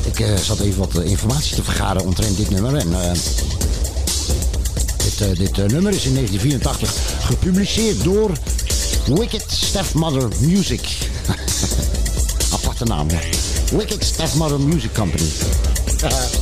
Ik 0.03 0.19
eh, 0.19 0.35
zat 0.35 0.59
even 0.59 0.79
wat 0.79 1.03
informatie 1.03 1.55
te 1.55 1.63
vergaren 1.63 2.01
omtrent 2.01 2.37
dit 2.37 2.49
nummer. 2.49 2.75
En 2.75 2.95
dit, 5.17 5.37
dit 5.37 5.57
nummer 5.57 5.93
is 5.93 6.05
in 6.05 6.13
1984 6.13 6.93
gepubliceerd 7.19 8.03
door 8.03 8.31
Wicked 9.05 9.45
Stepmother 9.47 10.27
Music. 10.39 10.81
Aparte 12.53 12.83
naam. 12.83 13.07
Wicked 13.71 14.03
Stepmother 14.03 14.59
Music 14.59 14.93
Company. 14.93 15.29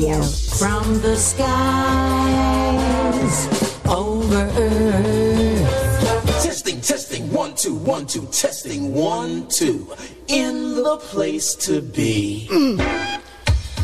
Radio. 0.00 0.22
From 0.22 1.00
the 1.02 1.16
skies 1.16 1.48
over 3.86 4.50
Earth. 4.56 6.42
Testing, 6.42 6.80
testing, 6.80 7.30
one, 7.30 7.54
two, 7.54 7.74
one, 7.74 8.06
two, 8.06 8.26
testing, 8.32 8.94
one, 8.94 9.46
two. 9.48 9.86
In 10.26 10.74
the 10.74 10.96
place 11.10 11.54
to 11.66 11.82
be. 11.82 12.46
Mm. 12.50 12.80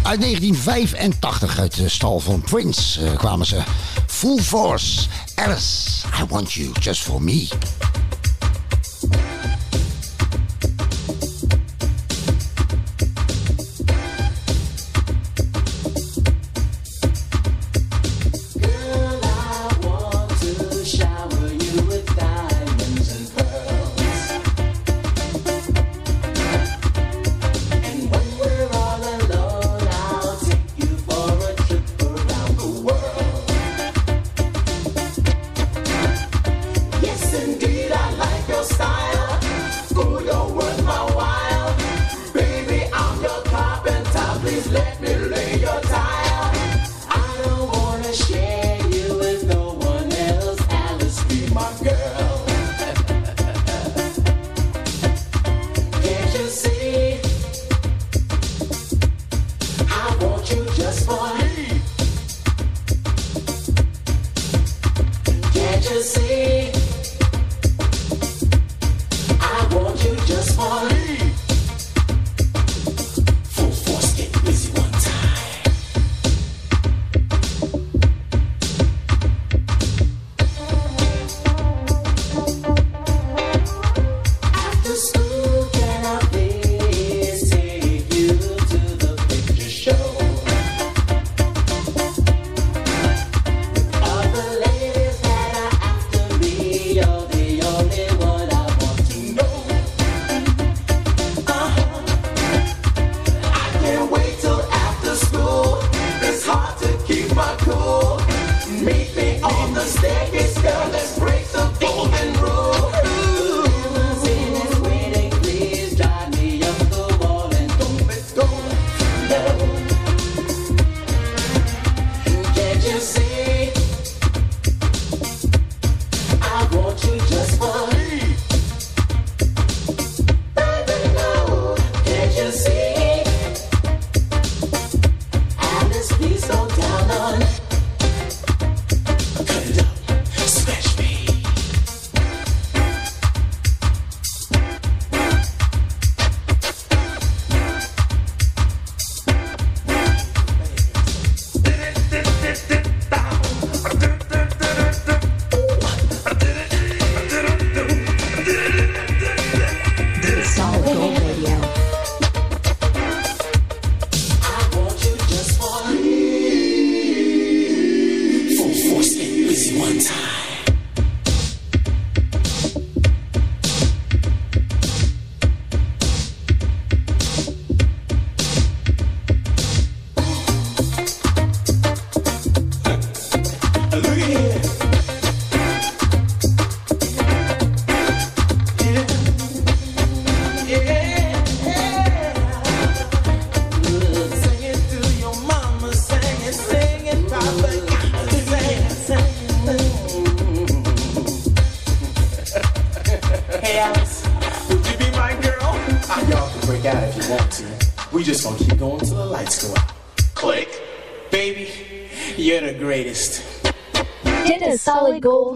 Uit 0.02 0.20
1985 0.20 1.58
uit 1.58 1.76
de 1.76 1.88
stal 1.88 2.20
van 2.20 2.40
Prince 2.40 3.00
uh, 3.00 3.16
kwamen 3.16 3.46
ze. 3.46 3.60
Full 4.06 4.38
Force, 4.38 5.08
Alice, 5.34 6.06
I 6.20 6.24
want 6.28 6.52
you 6.52 6.72
just 6.80 7.02
for 7.02 7.22
me. 7.22 7.48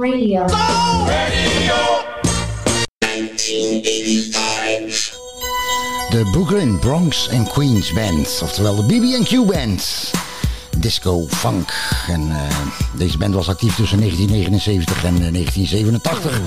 Radio. 0.01 0.47
Radio. 0.47 1.75
1985. 2.99 5.19
De 6.11 6.29
Brooklyn, 6.31 6.79
Bronx 6.79 7.29
en 7.29 7.49
Queens 7.49 7.93
Band, 7.93 8.41
oftewel 8.43 8.77
de 8.77 8.83
BB&Q 8.83 9.47
Band. 9.47 10.11
Disco 10.79 11.27
Funk. 11.29 11.73
En 12.09 12.31
eh, 12.31 12.37
deze 12.97 13.19
band 13.19 13.35
was 13.35 13.49
actief 13.49 13.75
tussen 13.75 13.99
1979 13.99 15.05
en 15.05 15.15
eh, 15.15 15.33
1987. 15.33 16.41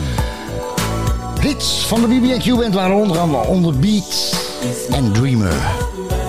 Hits 1.42 1.86
van 1.88 2.02
de 2.02 2.08
BB&Q 2.08 2.56
Band 2.56 2.74
waren 2.74 2.96
onder 2.96 3.18
andere 3.18 3.78
Beat 3.78 4.36
en 4.90 5.12
Dreamer. 5.12 5.62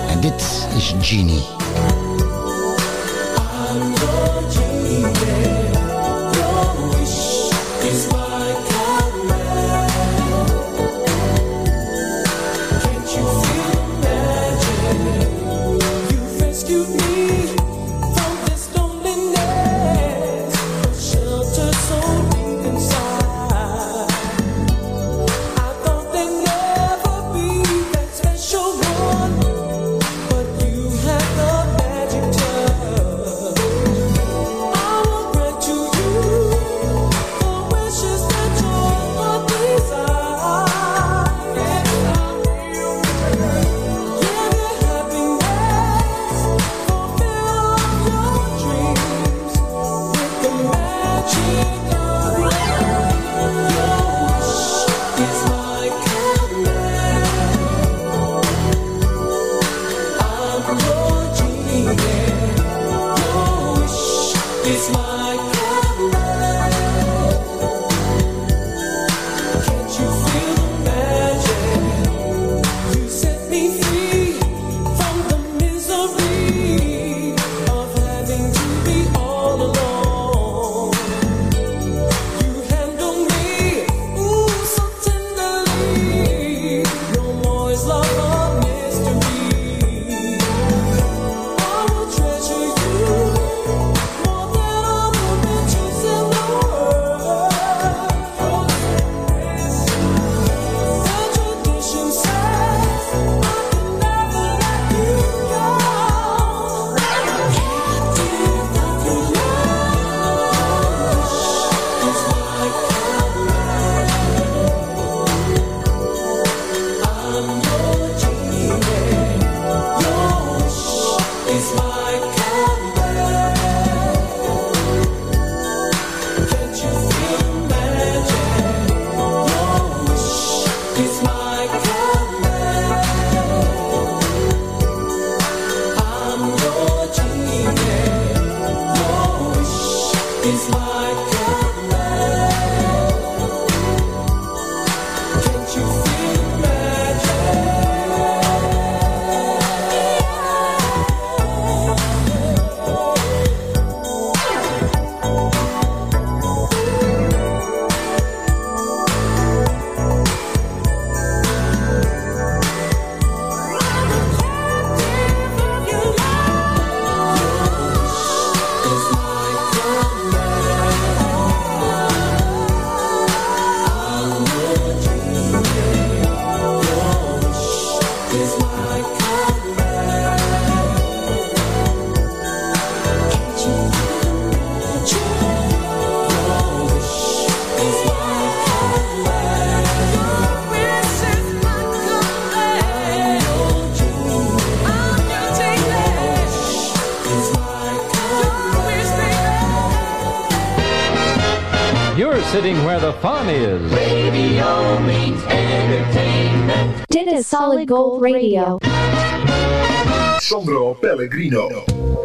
En 0.09 0.19
dit 0.19 0.67
is 0.77 0.93
Genie. 1.01 1.54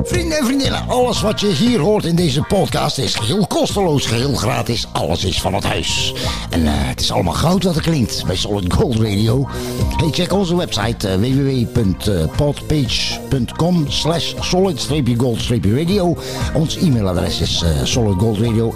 Vrienden 0.03 0.39
en 0.39 0.45
vriendinnen, 0.45 0.89
alles 0.89 1.21
wat 1.21 1.41
je 1.41 1.47
hier 1.47 1.79
hoort 1.79 2.05
in 2.05 2.17
deze 2.17 2.43
podcast 2.43 2.99
is 2.99 3.15
geheel 3.15 3.47
kosteloos, 3.47 4.07
geheel 4.07 4.35
gratis. 4.35 4.89
Alles 4.93 5.25
is 5.25 5.41
van 5.41 5.55
het 5.55 5.65
huis. 5.65 6.15
En 6.51 6.67
eh, 6.67 6.73
het 6.73 7.01
is 7.01 7.13
allemaal 7.13 7.35
goud 7.35 7.63
wat 7.63 7.77
er 7.77 7.83
klinkt 7.83 8.25
bij 8.27 8.37
Solid 8.37 8.73
Gold 8.73 8.97
Radio. 8.97 9.49
Hey, 9.97 10.09
check 10.11 10.33
onze 10.33 10.57
website 10.57 11.09
uh, 11.09 11.15
www.podpage.com 11.15 13.85
slash 13.89 14.35
solid-gold-radio. 14.41 16.17
Ons 16.55 16.77
e-mailadres 16.77 17.41
is 17.41 17.63
uh, 17.63 17.85
solidgoldradio, 17.85 18.75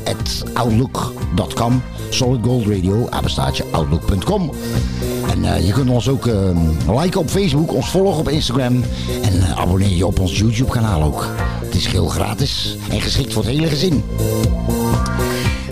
apenstaartje 3.11 3.65
outlook.com. 3.71 4.51
En 5.35 5.45
uh, 5.45 5.67
je 5.67 5.73
kunt 5.73 5.91
ons 5.91 6.09
ook 6.09 6.27
uh, 6.27 6.35
liken 7.03 7.21
op 7.21 7.31
Facebook, 7.31 7.73
ons 7.73 7.91
volgen 7.91 8.21
op 8.21 8.29
Instagram 8.29 8.83
en 9.23 9.35
uh, 9.37 9.59
abonneer 9.59 9.97
je 9.97 10.07
op 10.07 10.19
ons 10.19 10.39
YouTube 10.39 10.71
kanaal 10.71 11.03
ook. 11.03 11.27
Het 11.65 11.75
is 11.75 11.87
heel 11.87 12.07
gratis 12.07 12.77
en 12.91 13.01
geschikt 13.01 13.33
voor 13.33 13.43
het 13.43 13.53
hele 13.53 13.67
gezin. 13.67 14.05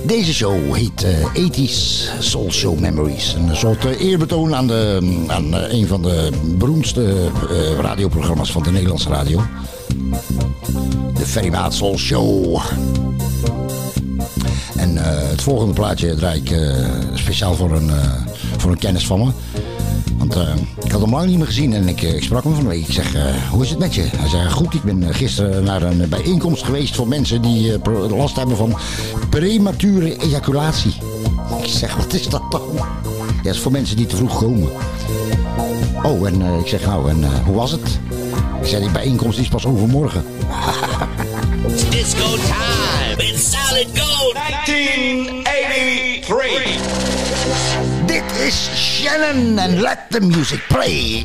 Deze 0.06 0.34
show 0.34 0.74
heet 0.74 1.04
uh, 1.34 1.50
80s 1.50 1.74
Soul 2.18 2.52
Show 2.52 2.78
Memories. 2.78 3.34
Een 3.34 3.56
soort 3.56 3.84
eerbetoon 3.84 4.54
aan, 4.54 4.66
de, 4.66 4.98
aan 5.26 5.54
een 5.54 5.86
van 5.86 6.02
de 6.02 6.30
beroemdste 6.58 7.28
radioprogramma's 7.80 8.52
van 8.52 8.62
de 8.62 8.70
Nederlandse 8.70 9.08
radio. 9.08 9.42
De 11.14 11.26
Ferry 11.26 11.48
Maat 11.48 11.74
Soul 11.74 11.98
Show. 11.98 12.60
En 14.76 14.96
het 15.28 15.42
volgende 15.42 15.72
plaatje 15.72 16.14
draai 16.14 16.42
ik 16.44 16.56
speciaal 17.14 17.54
voor 17.54 17.72
een, 17.72 17.90
voor 18.56 18.70
een 18.70 18.78
kennis 18.78 19.06
van 19.06 19.18
me. 19.18 19.30
Want 20.34 20.60
ik 20.84 20.92
had 20.92 21.00
hem 21.00 21.10
lang 21.10 21.26
niet 21.26 21.36
meer 21.36 21.46
gezien 21.46 21.74
en 21.74 21.88
ik, 21.88 22.02
ik 22.02 22.22
sprak 22.22 22.44
hem 22.44 22.54
van 22.54 22.68
week. 22.68 22.86
Ik 22.86 22.92
zeg, 22.92 23.14
hoe 23.50 23.62
is 23.62 23.70
het 23.70 23.78
met 23.78 23.94
je? 23.94 24.08
Hij 24.16 24.28
zei, 24.28 24.50
goed, 24.50 24.74
ik 24.74 24.82
ben 24.82 25.14
gisteren 25.14 25.64
naar 25.64 25.82
een 25.82 26.08
bijeenkomst 26.08 26.64
geweest 26.64 26.94
voor 26.94 27.08
mensen 27.08 27.42
die 27.42 27.78
last 28.08 28.36
hebben 28.36 28.56
van 28.56 28.76
premature 29.30 30.16
ejaculatie. 30.16 30.94
Ik 31.62 31.68
zeg, 31.68 31.96
wat 31.96 32.12
is 32.12 32.28
dat 32.28 32.42
dan? 32.50 32.62
Ja, 32.74 32.86
dat 33.42 33.54
is 33.54 33.60
voor 33.60 33.72
mensen 33.72 33.96
die 33.96 34.06
te 34.06 34.16
vroeg 34.16 34.38
komen. 34.38 34.68
Oh, 36.02 36.26
en 36.26 36.42
ik 36.60 36.66
zeg, 36.66 36.86
nou, 36.86 37.10
en 37.10 37.24
hoe 37.44 37.54
was 37.54 37.70
het? 37.70 38.00
Ik 38.60 38.66
zei, 38.68 38.82
die 38.82 38.90
bijeenkomst 38.90 39.38
is 39.38 39.48
pas 39.48 39.66
overmorgen. 39.66 40.24
Disco 41.90 42.36
time 42.36 43.22
in 43.22 43.38
solid 43.38 43.88
gold 43.94 44.34
1983. 44.34 46.81
Dit 48.12 48.44
is 48.44 48.68
Shannon 48.76 49.58
and 49.58 49.80
let 49.80 50.10
the 50.10 50.20
music 50.20 50.60
play. 50.68 51.24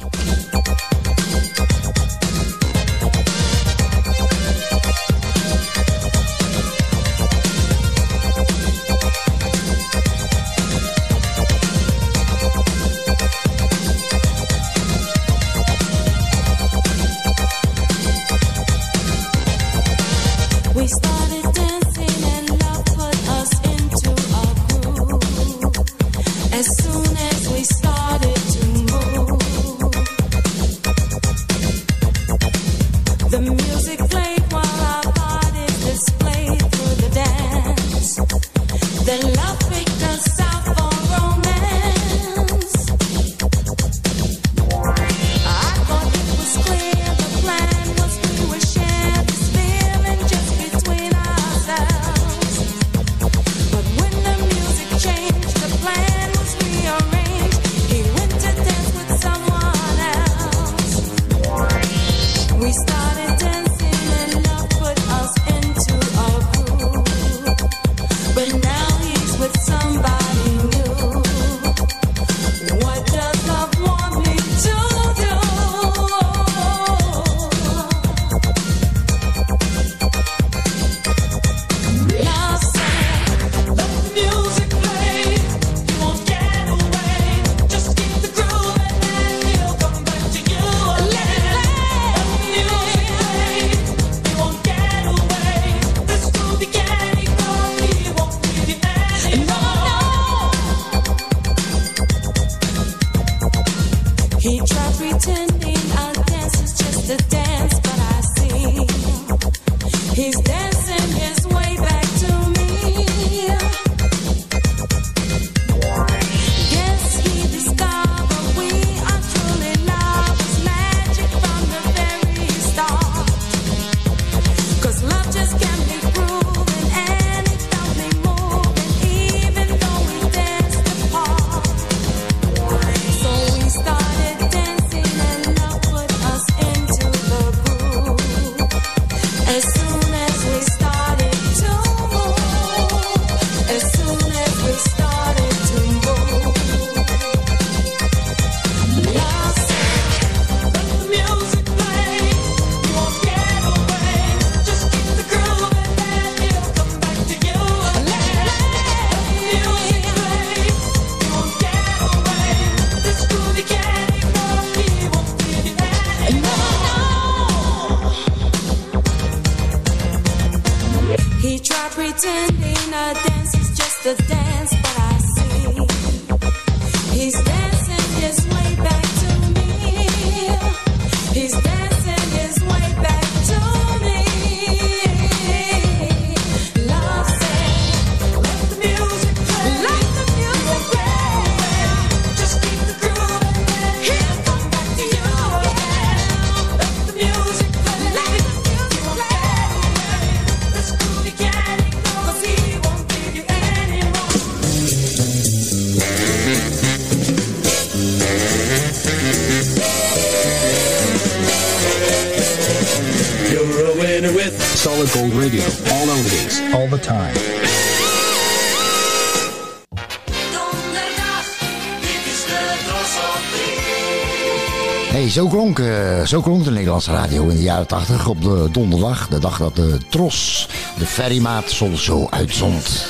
Eh, 225.80 226.26
zo 226.26 226.42
klonk 226.42 226.64
de 226.64 226.72
Nederlandse 226.72 227.12
radio 227.12 227.48
in 227.48 227.56
de 227.56 227.62
jaren 227.62 227.88
80 227.88 228.28
op 228.28 228.42
de 228.42 228.68
donderdag. 228.72 229.28
De 229.28 229.40
dag 229.40 229.58
dat 229.58 229.76
de 229.76 229.98
Tros 230.10 230.68
de 230.98 231.06
Ferrymaat 231.06 231.70
Soul 231.70 231.98
Show 231.98 232.28
uitzond. 232.30 233.06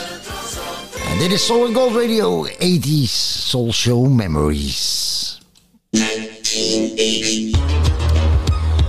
En 1.11 1.17
dit 1.17 1.31
is 1.31 1.45
Soul 1.45 1.73
Gold 1.73 1.95
Radio, 1.95 2.47
80s 2.47 3.11
Soul 3.47 3.73
Show 3.73 4.07
Memories. 4.07 5.39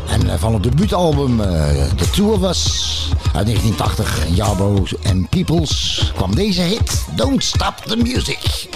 En 0.08 0.30
eh, 0.30 0.38
van 0.38 0.54
het 0.54 0.62
debuutalbum 0.62 1.40
eh, 1.40 1.48
The 1.96 2.10
Two 2.10 2.32
of 2.32 2.42
Us 2.42 2.96
uit 3.34 3.46
1980, 3.46 4.26
en 4.26 4.34
Yarborough 4.34 4.92
and 5.06 5.28
Peoples, 5.28 6.12
kwam 6.16 6.34
deze 6.34 6.62
hit 6.62 7.04
Don't 7.16 7.44
Stop 7.44 7.82
the 7.86 7.96
Music. 7.96 8.68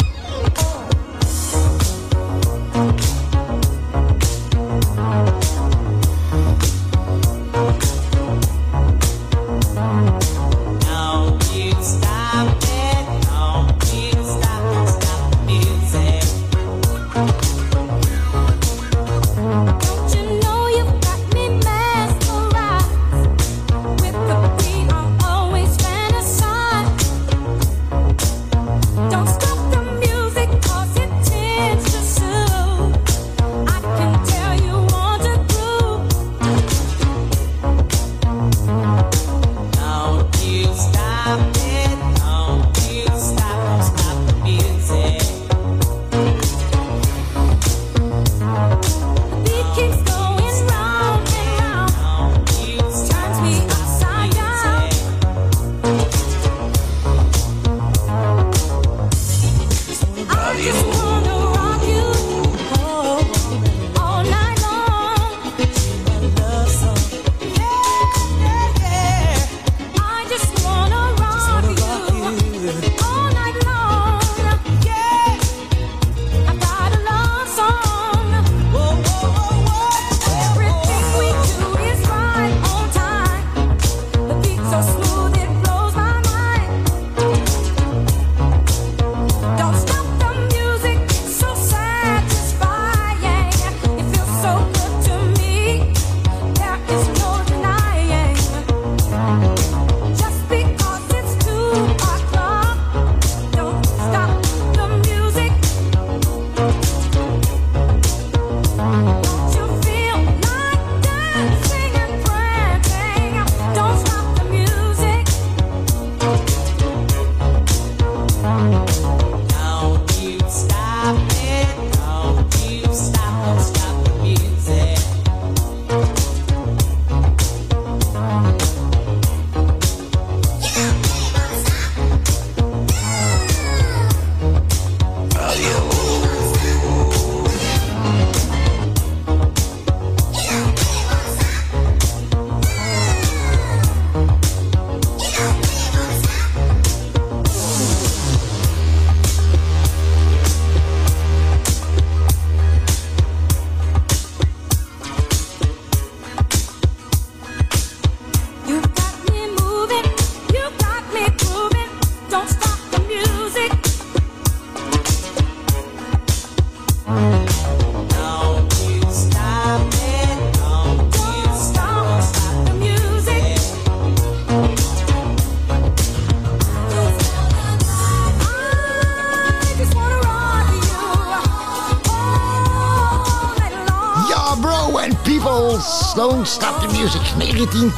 Stop 186.46 186.80
the 186.82 186.88
music, 186.88 187.22
1980. 187.38 187.90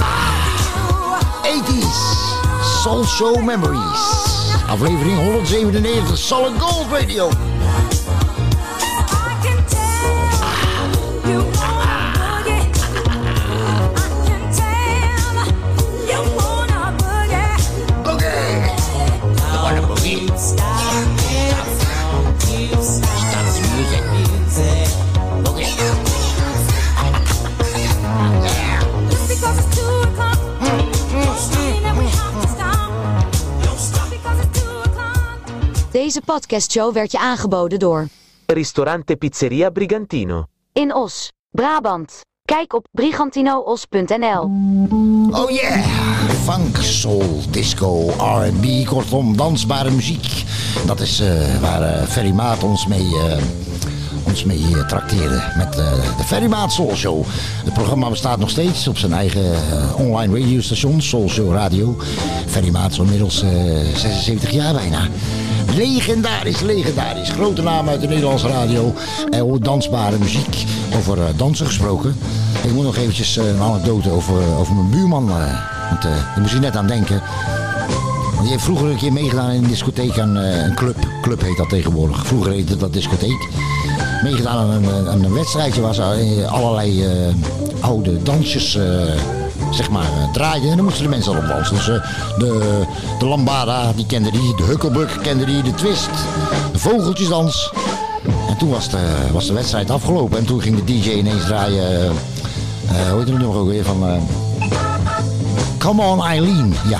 Ah, 0.00 1.20
80s, 1.44 2.82
Soul 2.82 3.04
Show 3.04 3.40
Memories. 3.42 3.80
Aflevering 4.68 5.16
197, 5.26 6.16
Solid 6.16 6.58
Gold 6.58 6.90
Radio. 6.90 7.30
Deze 36.08 36.22
podcastshow 36.24 36.92
werd 36.92 37.12
je 37.12 37.18
aangeboden 37.18 37.78
door 37.78 38.08
Ristorante 38.46 39.16
Pizzeria 39.16 39.70
Brigantino. 39.70 40.44
In 40.72 40.94
Os, 40.94 41.32
Brabant. 41.50 42.20
Kijk 42.44 42.72
op 42.72 42.86
brigantinoos.nl. 42.90 44.42
Oh 45.30 45.50
yeah! 45.50 45.84
Funk, 46.28 46.76
soul, 46.76 47.40
disco, 47.50 48.08
R&B, 48.08 48.86
kortom 48.86 49.36
dansbare 49.36 49.90
muziek. 49.90 50.44
Dat 50.86 51.00
is 51.00 51.20
eh, 51.20 51.60
waar 51.60 51.82
eh, 51.82 52.06
Ferry 52.06 52.32
Maat 52.32 52.62
ons 52.62 52.86
mee, 52.86 53.18
eh, 53.18 53.42
ons 54.28 54.44
mee 54.44 54.66
eh, 54.74 54.86
trakteerde 54.86 55.42
met 55.56 55.78
eh, 55.78 55.92
de 56.16 56.24
Ferry 56.24 56.46
Maat 56.46 56.72
Soul 56.72 56.94
Show. 56.96 57.24
Het 57.64 57.72
programma 57.72 58.08
bestaat 58.08 58.38
nog 58.38 58.50
steeds 58.50 58.88
op 58.88 58.98
zijn 58.98 59.12
eigen 59.12 59.52
eh, 59.54 60.00
online 60.00 60.40
radiostation, 60.40 61.02
Soul 61.02 61.28
Show 61.28 61.52
Radio. 61.52 61.96
Ferry 62.46 62.70
Maat 62.70 62.90
is 62.90 62.98
inmiddels 62.98 63.42
eh, 63.42 63.50
76 63.94 64.50
jaar 64.50 64.74
bijna. 64.74 65.08
Legendarisch, 65.74 66.60
legendarisch. 66.60 67.30
Grote 67.30 67.62
naam 67.62 67.88
uit 67.88 68.00
de 68.00 68.06
Nederlandse 68.08 68.48
radio. 68.48 68.94
En 69.30 69.58
dansbare 69.60 70.18
muziek. 70.18 70.64
Over 70.96 71.18
eh, 71.18 71.24
dansen 71.36 71.66
gesproken. 71.66 72.16
Ik 72.62 72.72
moet 72.72 72.84
nog 72.84 72.96
eventjes 72.96 73.36
eh, 73.36 73.48
een 73.48 73.60
anekdote 73.60 74.10
over, 74.10 74.56
over 74.58 74.74
mijn 74.74 74.90
buurman. 74.90 75.30
eh, 75.30 75.36
want 75.90 76.04
eh, 76.04 76.10
daar 76.10 76.40
moest 76.40 76.52
je 76.52 76.58
net 76.58 76.76
aan 76.76 76.86
denken. 76.86 77.22
Die 78.40 78.50
heeft 78.50 78.64
vroeger 78.64 78.88
een 78.88 78.96
keer 78.96 79.12
meegedaan 79.12 79.50
in 79.50 79.62
een 79.62 79.68
discotheek 79.68 80.18
aan 80.18 80.36
eh, 80.36 80.64
een 80.64 80.74
club. 80.74 80.96
Club 81.22 81.40
heet 81.40 81.56
dat 81.56 81.68
tegenwoordig. 81.68 82.26
Vroeger 82.26 82.52
heette 82.52 82.76
dat 82.76 82.92
discotheek. 82.92 83.48
Meegedaan 84.22 84.56
aan 84.56 84.70
een, 84.70 85.08
aan 85.08 85.24
een 85.24 85.34
wedstrijdje 85.34 85.80
waar 85.80 85.94
ze 85.94 86.02
eh, 86.02 86.52
allerlei 86.52 87.04
eh, 87.04 87.10
oude 87.80 88.22
dansjes 88.22 88.74
eh, 88.74 88.84
zeg 89.70 89.90
maar, 89.90 90.02
eh, 90.04 90.32
draaiden. 90.32 90.70
En 90.70 90.76
dan 90.76 90.84
moesten 90.84 91.02
de 91.02 91.08
mensen 91.08 91.32
al 91.32 91.38
op 91.38 91.48
dansen. 91.48 91.74
Dus 91.74 91.84
de, 92.38 92.82
de 93.18 93.26
lambada, 93.26 93.92
die 93.92 94.06
kende 94.06 94.30
die. 94.30 94.56
De 94.56 94.62
hukkelbuk 94.62 95.18
kende 95.22 95.44
die. 95.44 95.62
De 95.62 95.74
twist. 95.74 96.10
De 96.72 96.78
vogeltjesdans. 96.78 97.72
En 98.48 98.56
toen 98.56 98.70
was 98.70 98.90
de, 98.90 98.98
was 99.32 99.46
de 99.46 99.52
wedstrijd 99.52 99.90
afgelopen. 99.90 100.38
En 100.38 100.44
toen 100.44 100.60
ging 100.60 100.76
de 100.76 100.84
DJ 100.84 101.10
ineens 101.10 101.44
draaien. 101.44 102.12
hoe 103.10 103.18
heet 103.18 103.28
het 103.28 103.38
nog 103.38 103.54
ook 103.56 103.68
weer? 103.68 103.84
Van, 103.84 104.28
Come 105.78 106.02
on 106.02 106.24
Eileen. 106.24 106.74
Ja. 106.88 106.98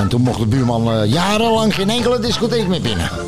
En 0.00 0.08
toen 0.08 0.20
mocht 0.20 0.38
de 0.38 0.46
buurman 0.46 0.92
eh, 0.92 1.12
jarenlang 1.12 1.74
geen 1.74 1.90
enkele 1.90 2.18
discotheek 2.18 2.68
meer 2.68 2.80
binnen. 2.80 3.10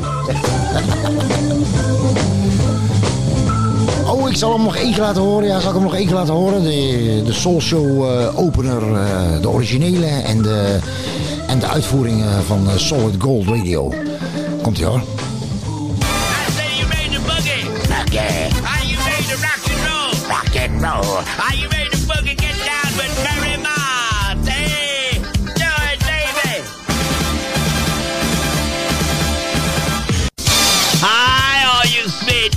Oh, 4.05 4.29
ik 4.29 4.35
zal 4.35 4.53
hem 4.53 4.63
nog 4.63 4.75
één 4.75 4.91
keer 4.91 5.01
laten 5.01 5.21
horen. 5.21 5.47
Ja, 5.47 5.59
zal 5.59 5.69
ik 5.69 5.75
hem 5.75 5.83
nog 5.83 5.95
één 5.95 6.05
keer 6.05 6.15
laten 6.15 6.33
horen? 6.33 6.63
De, 6.63 7.21
de 7.25 7.33
Soul 7.33 7.61
Show 7.61 8.03
eh, 8.03 8.39
opener, 8.39 8.95
eh, 8.95 9.41
de 9.41 9.49
originele 9.49 10.05
en 10.05 10.41
de, 10.41 10.79
en 11.47 11.59
de 11.59 11.67
uitvoering 11.67 12.23
van 12.45 12.67
Solid 12.75 13.15
Gold 13.19 13.47
Radio. 13.47 13.93
Komt 14.61 14.77
ie 14.77 14.85
hoor. 14.85 15.01
You 17.09 17.21
boogie? 17.21 17.65
yeah. 18.11 18.51
Are 18.75 18.85
you 18.85 18.97
ready 18.97 19.23
to 19.23 19.35
rock 19.41 19.61
and 19.71 19.81
roll? 19.87 20.29
Rock 20.29 20.55
and 20.55 20.81
roll. 20.81 21.17
Are 21.39 21.55
you 21.55 21.82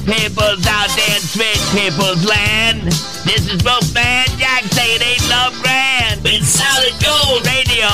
peoples 0.06 0.64
out 0.66 0.88
there 0.94 1.18
in 1.18 1.58
people's 1.74 2.24
land. 2.24 2.82
This 3.26 3.50
is 3.50 3.62
Wolfman 3.64 4.26
Jack 4.38 4.62
saying 4.70 5.02
ain't 5.02 5.28
love 5.28 5.52
grand. 5.60 6.22
With 6.22 6.46
solid 6.46 6.94
gold 7.02 7.44
radio. 7.46 7.90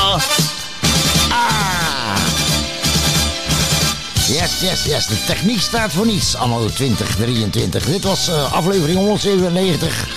Ah. 1.33 2.21
Yes, 4.29 4.63
yes, 4.63 4.85
yes. 4.87 5.07
De 5.07 5.25
techniek 5.27 5.61
staat 5.61 5.93
voor 5.93 6.07
niets. 6.07 6.37
Anno 6.37 6.69
2023. 6.69 7.85
Dit 7.85 8.05
was 8.05 8.29
eh, 8.29 8.53
aflevering 8.53 8.99
197. 8.99 10.09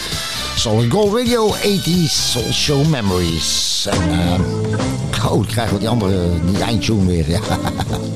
Solid 0.56 0.92
Gold 0.92 1.18
Radio 1.18 1.56
80s 1.56 2.12
Soul 2.32 2.52
Show 2.52 2.86
Memories. 2.88 3.88
En, 3.90 4.12
eh 4.12 5.32
oh, 5.32 5.44
ik 5.44 5.48
krijg 5.48 5.70
wat 5.70 5.80
die 5.80 5.90
andere, 5.90 6.30
die 6.46 6.64
eindtune 6.64 7.06
weer. 7.06 7.30
Ja. 7.30 7.40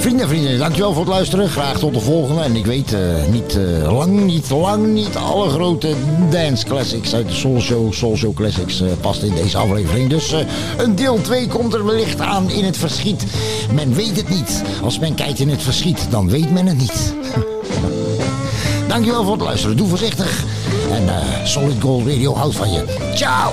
Vrienden 0.00 0.22
en 0.22 0.28
vrienden, 0.28 0.58
dankjewel 0.58 0.92
voor 0.92 1.02
het 1.02 1.12
luisteren. 1.12 1.48
Graag 1.48 1.78
tot 1.78 1.94
de 1.94 2.00
volgende. 2.00 2.42
En 2.42 2.56
ik 2.56 2.66
weet, 2.66 2.92
eh, 2.92 3.00
niet 3.30 3.56
eh, 3.56 3.92
lang, 3.92 4.24
niet 4.24 4.50
lang, 4.50 4.86
niet 4.86 5.16
alle 5.16 5.48
grote 5.48 5.94
dance 6.30 6.64
classics 6.64 7.14
uit 7.14 7.28
de 7.28 7.34
Soul 7.34 7.60
Show, 7.60 7.92
Soul 7.92 8.16
Show 8.16 8.34
Classics 8.34 8.80
eh, 8.80 8.88
past 9.00 9.22
in 9.22 9.34
deze 9.34 9.58
aflevering. 9.58 10.08
Dus 10.08 10.34
een 10.78 10.94
deel 10.96 11.20
2 11.20 11.46
komt 11.46 11.74
er 11.74 11.84
wellicht 11.86 12.20
aan 12.20 12.50
in 12.50 12.64
het 12.64 12.76
verschiet. 12.76 13.24
Men 13.72 13.94
weet 13.94 14.16
het 14.16 14.28
niet. 14.28 14.62
Als 14.82 14.98
men 14.98 15.14
kijkt 15.14 15.38
in 15.38 15.48
het 15.48 15.62
verschiet, 15.62 16.06
dan 16.10 16.30
weet 16.30 16.50
men 16.50 16.66
het 16.66 16.78
niet. 16.78 17.14
dankjewel 18.88 19.24
voor 19.24 19.32
het 19.32 19.42
luisteren. 19.42 19.76
Doe 19.76 19.88
voorzichtig. 19.88 20.44
En 20.90 21.08
Solid 21.44 21.80
Gold 21.80 22.06
Radio 22.06 22.34
houdt 22.34 22.56
van 22.56 22.72
je. 22.72 22.84
Ciao! 23.14 23.52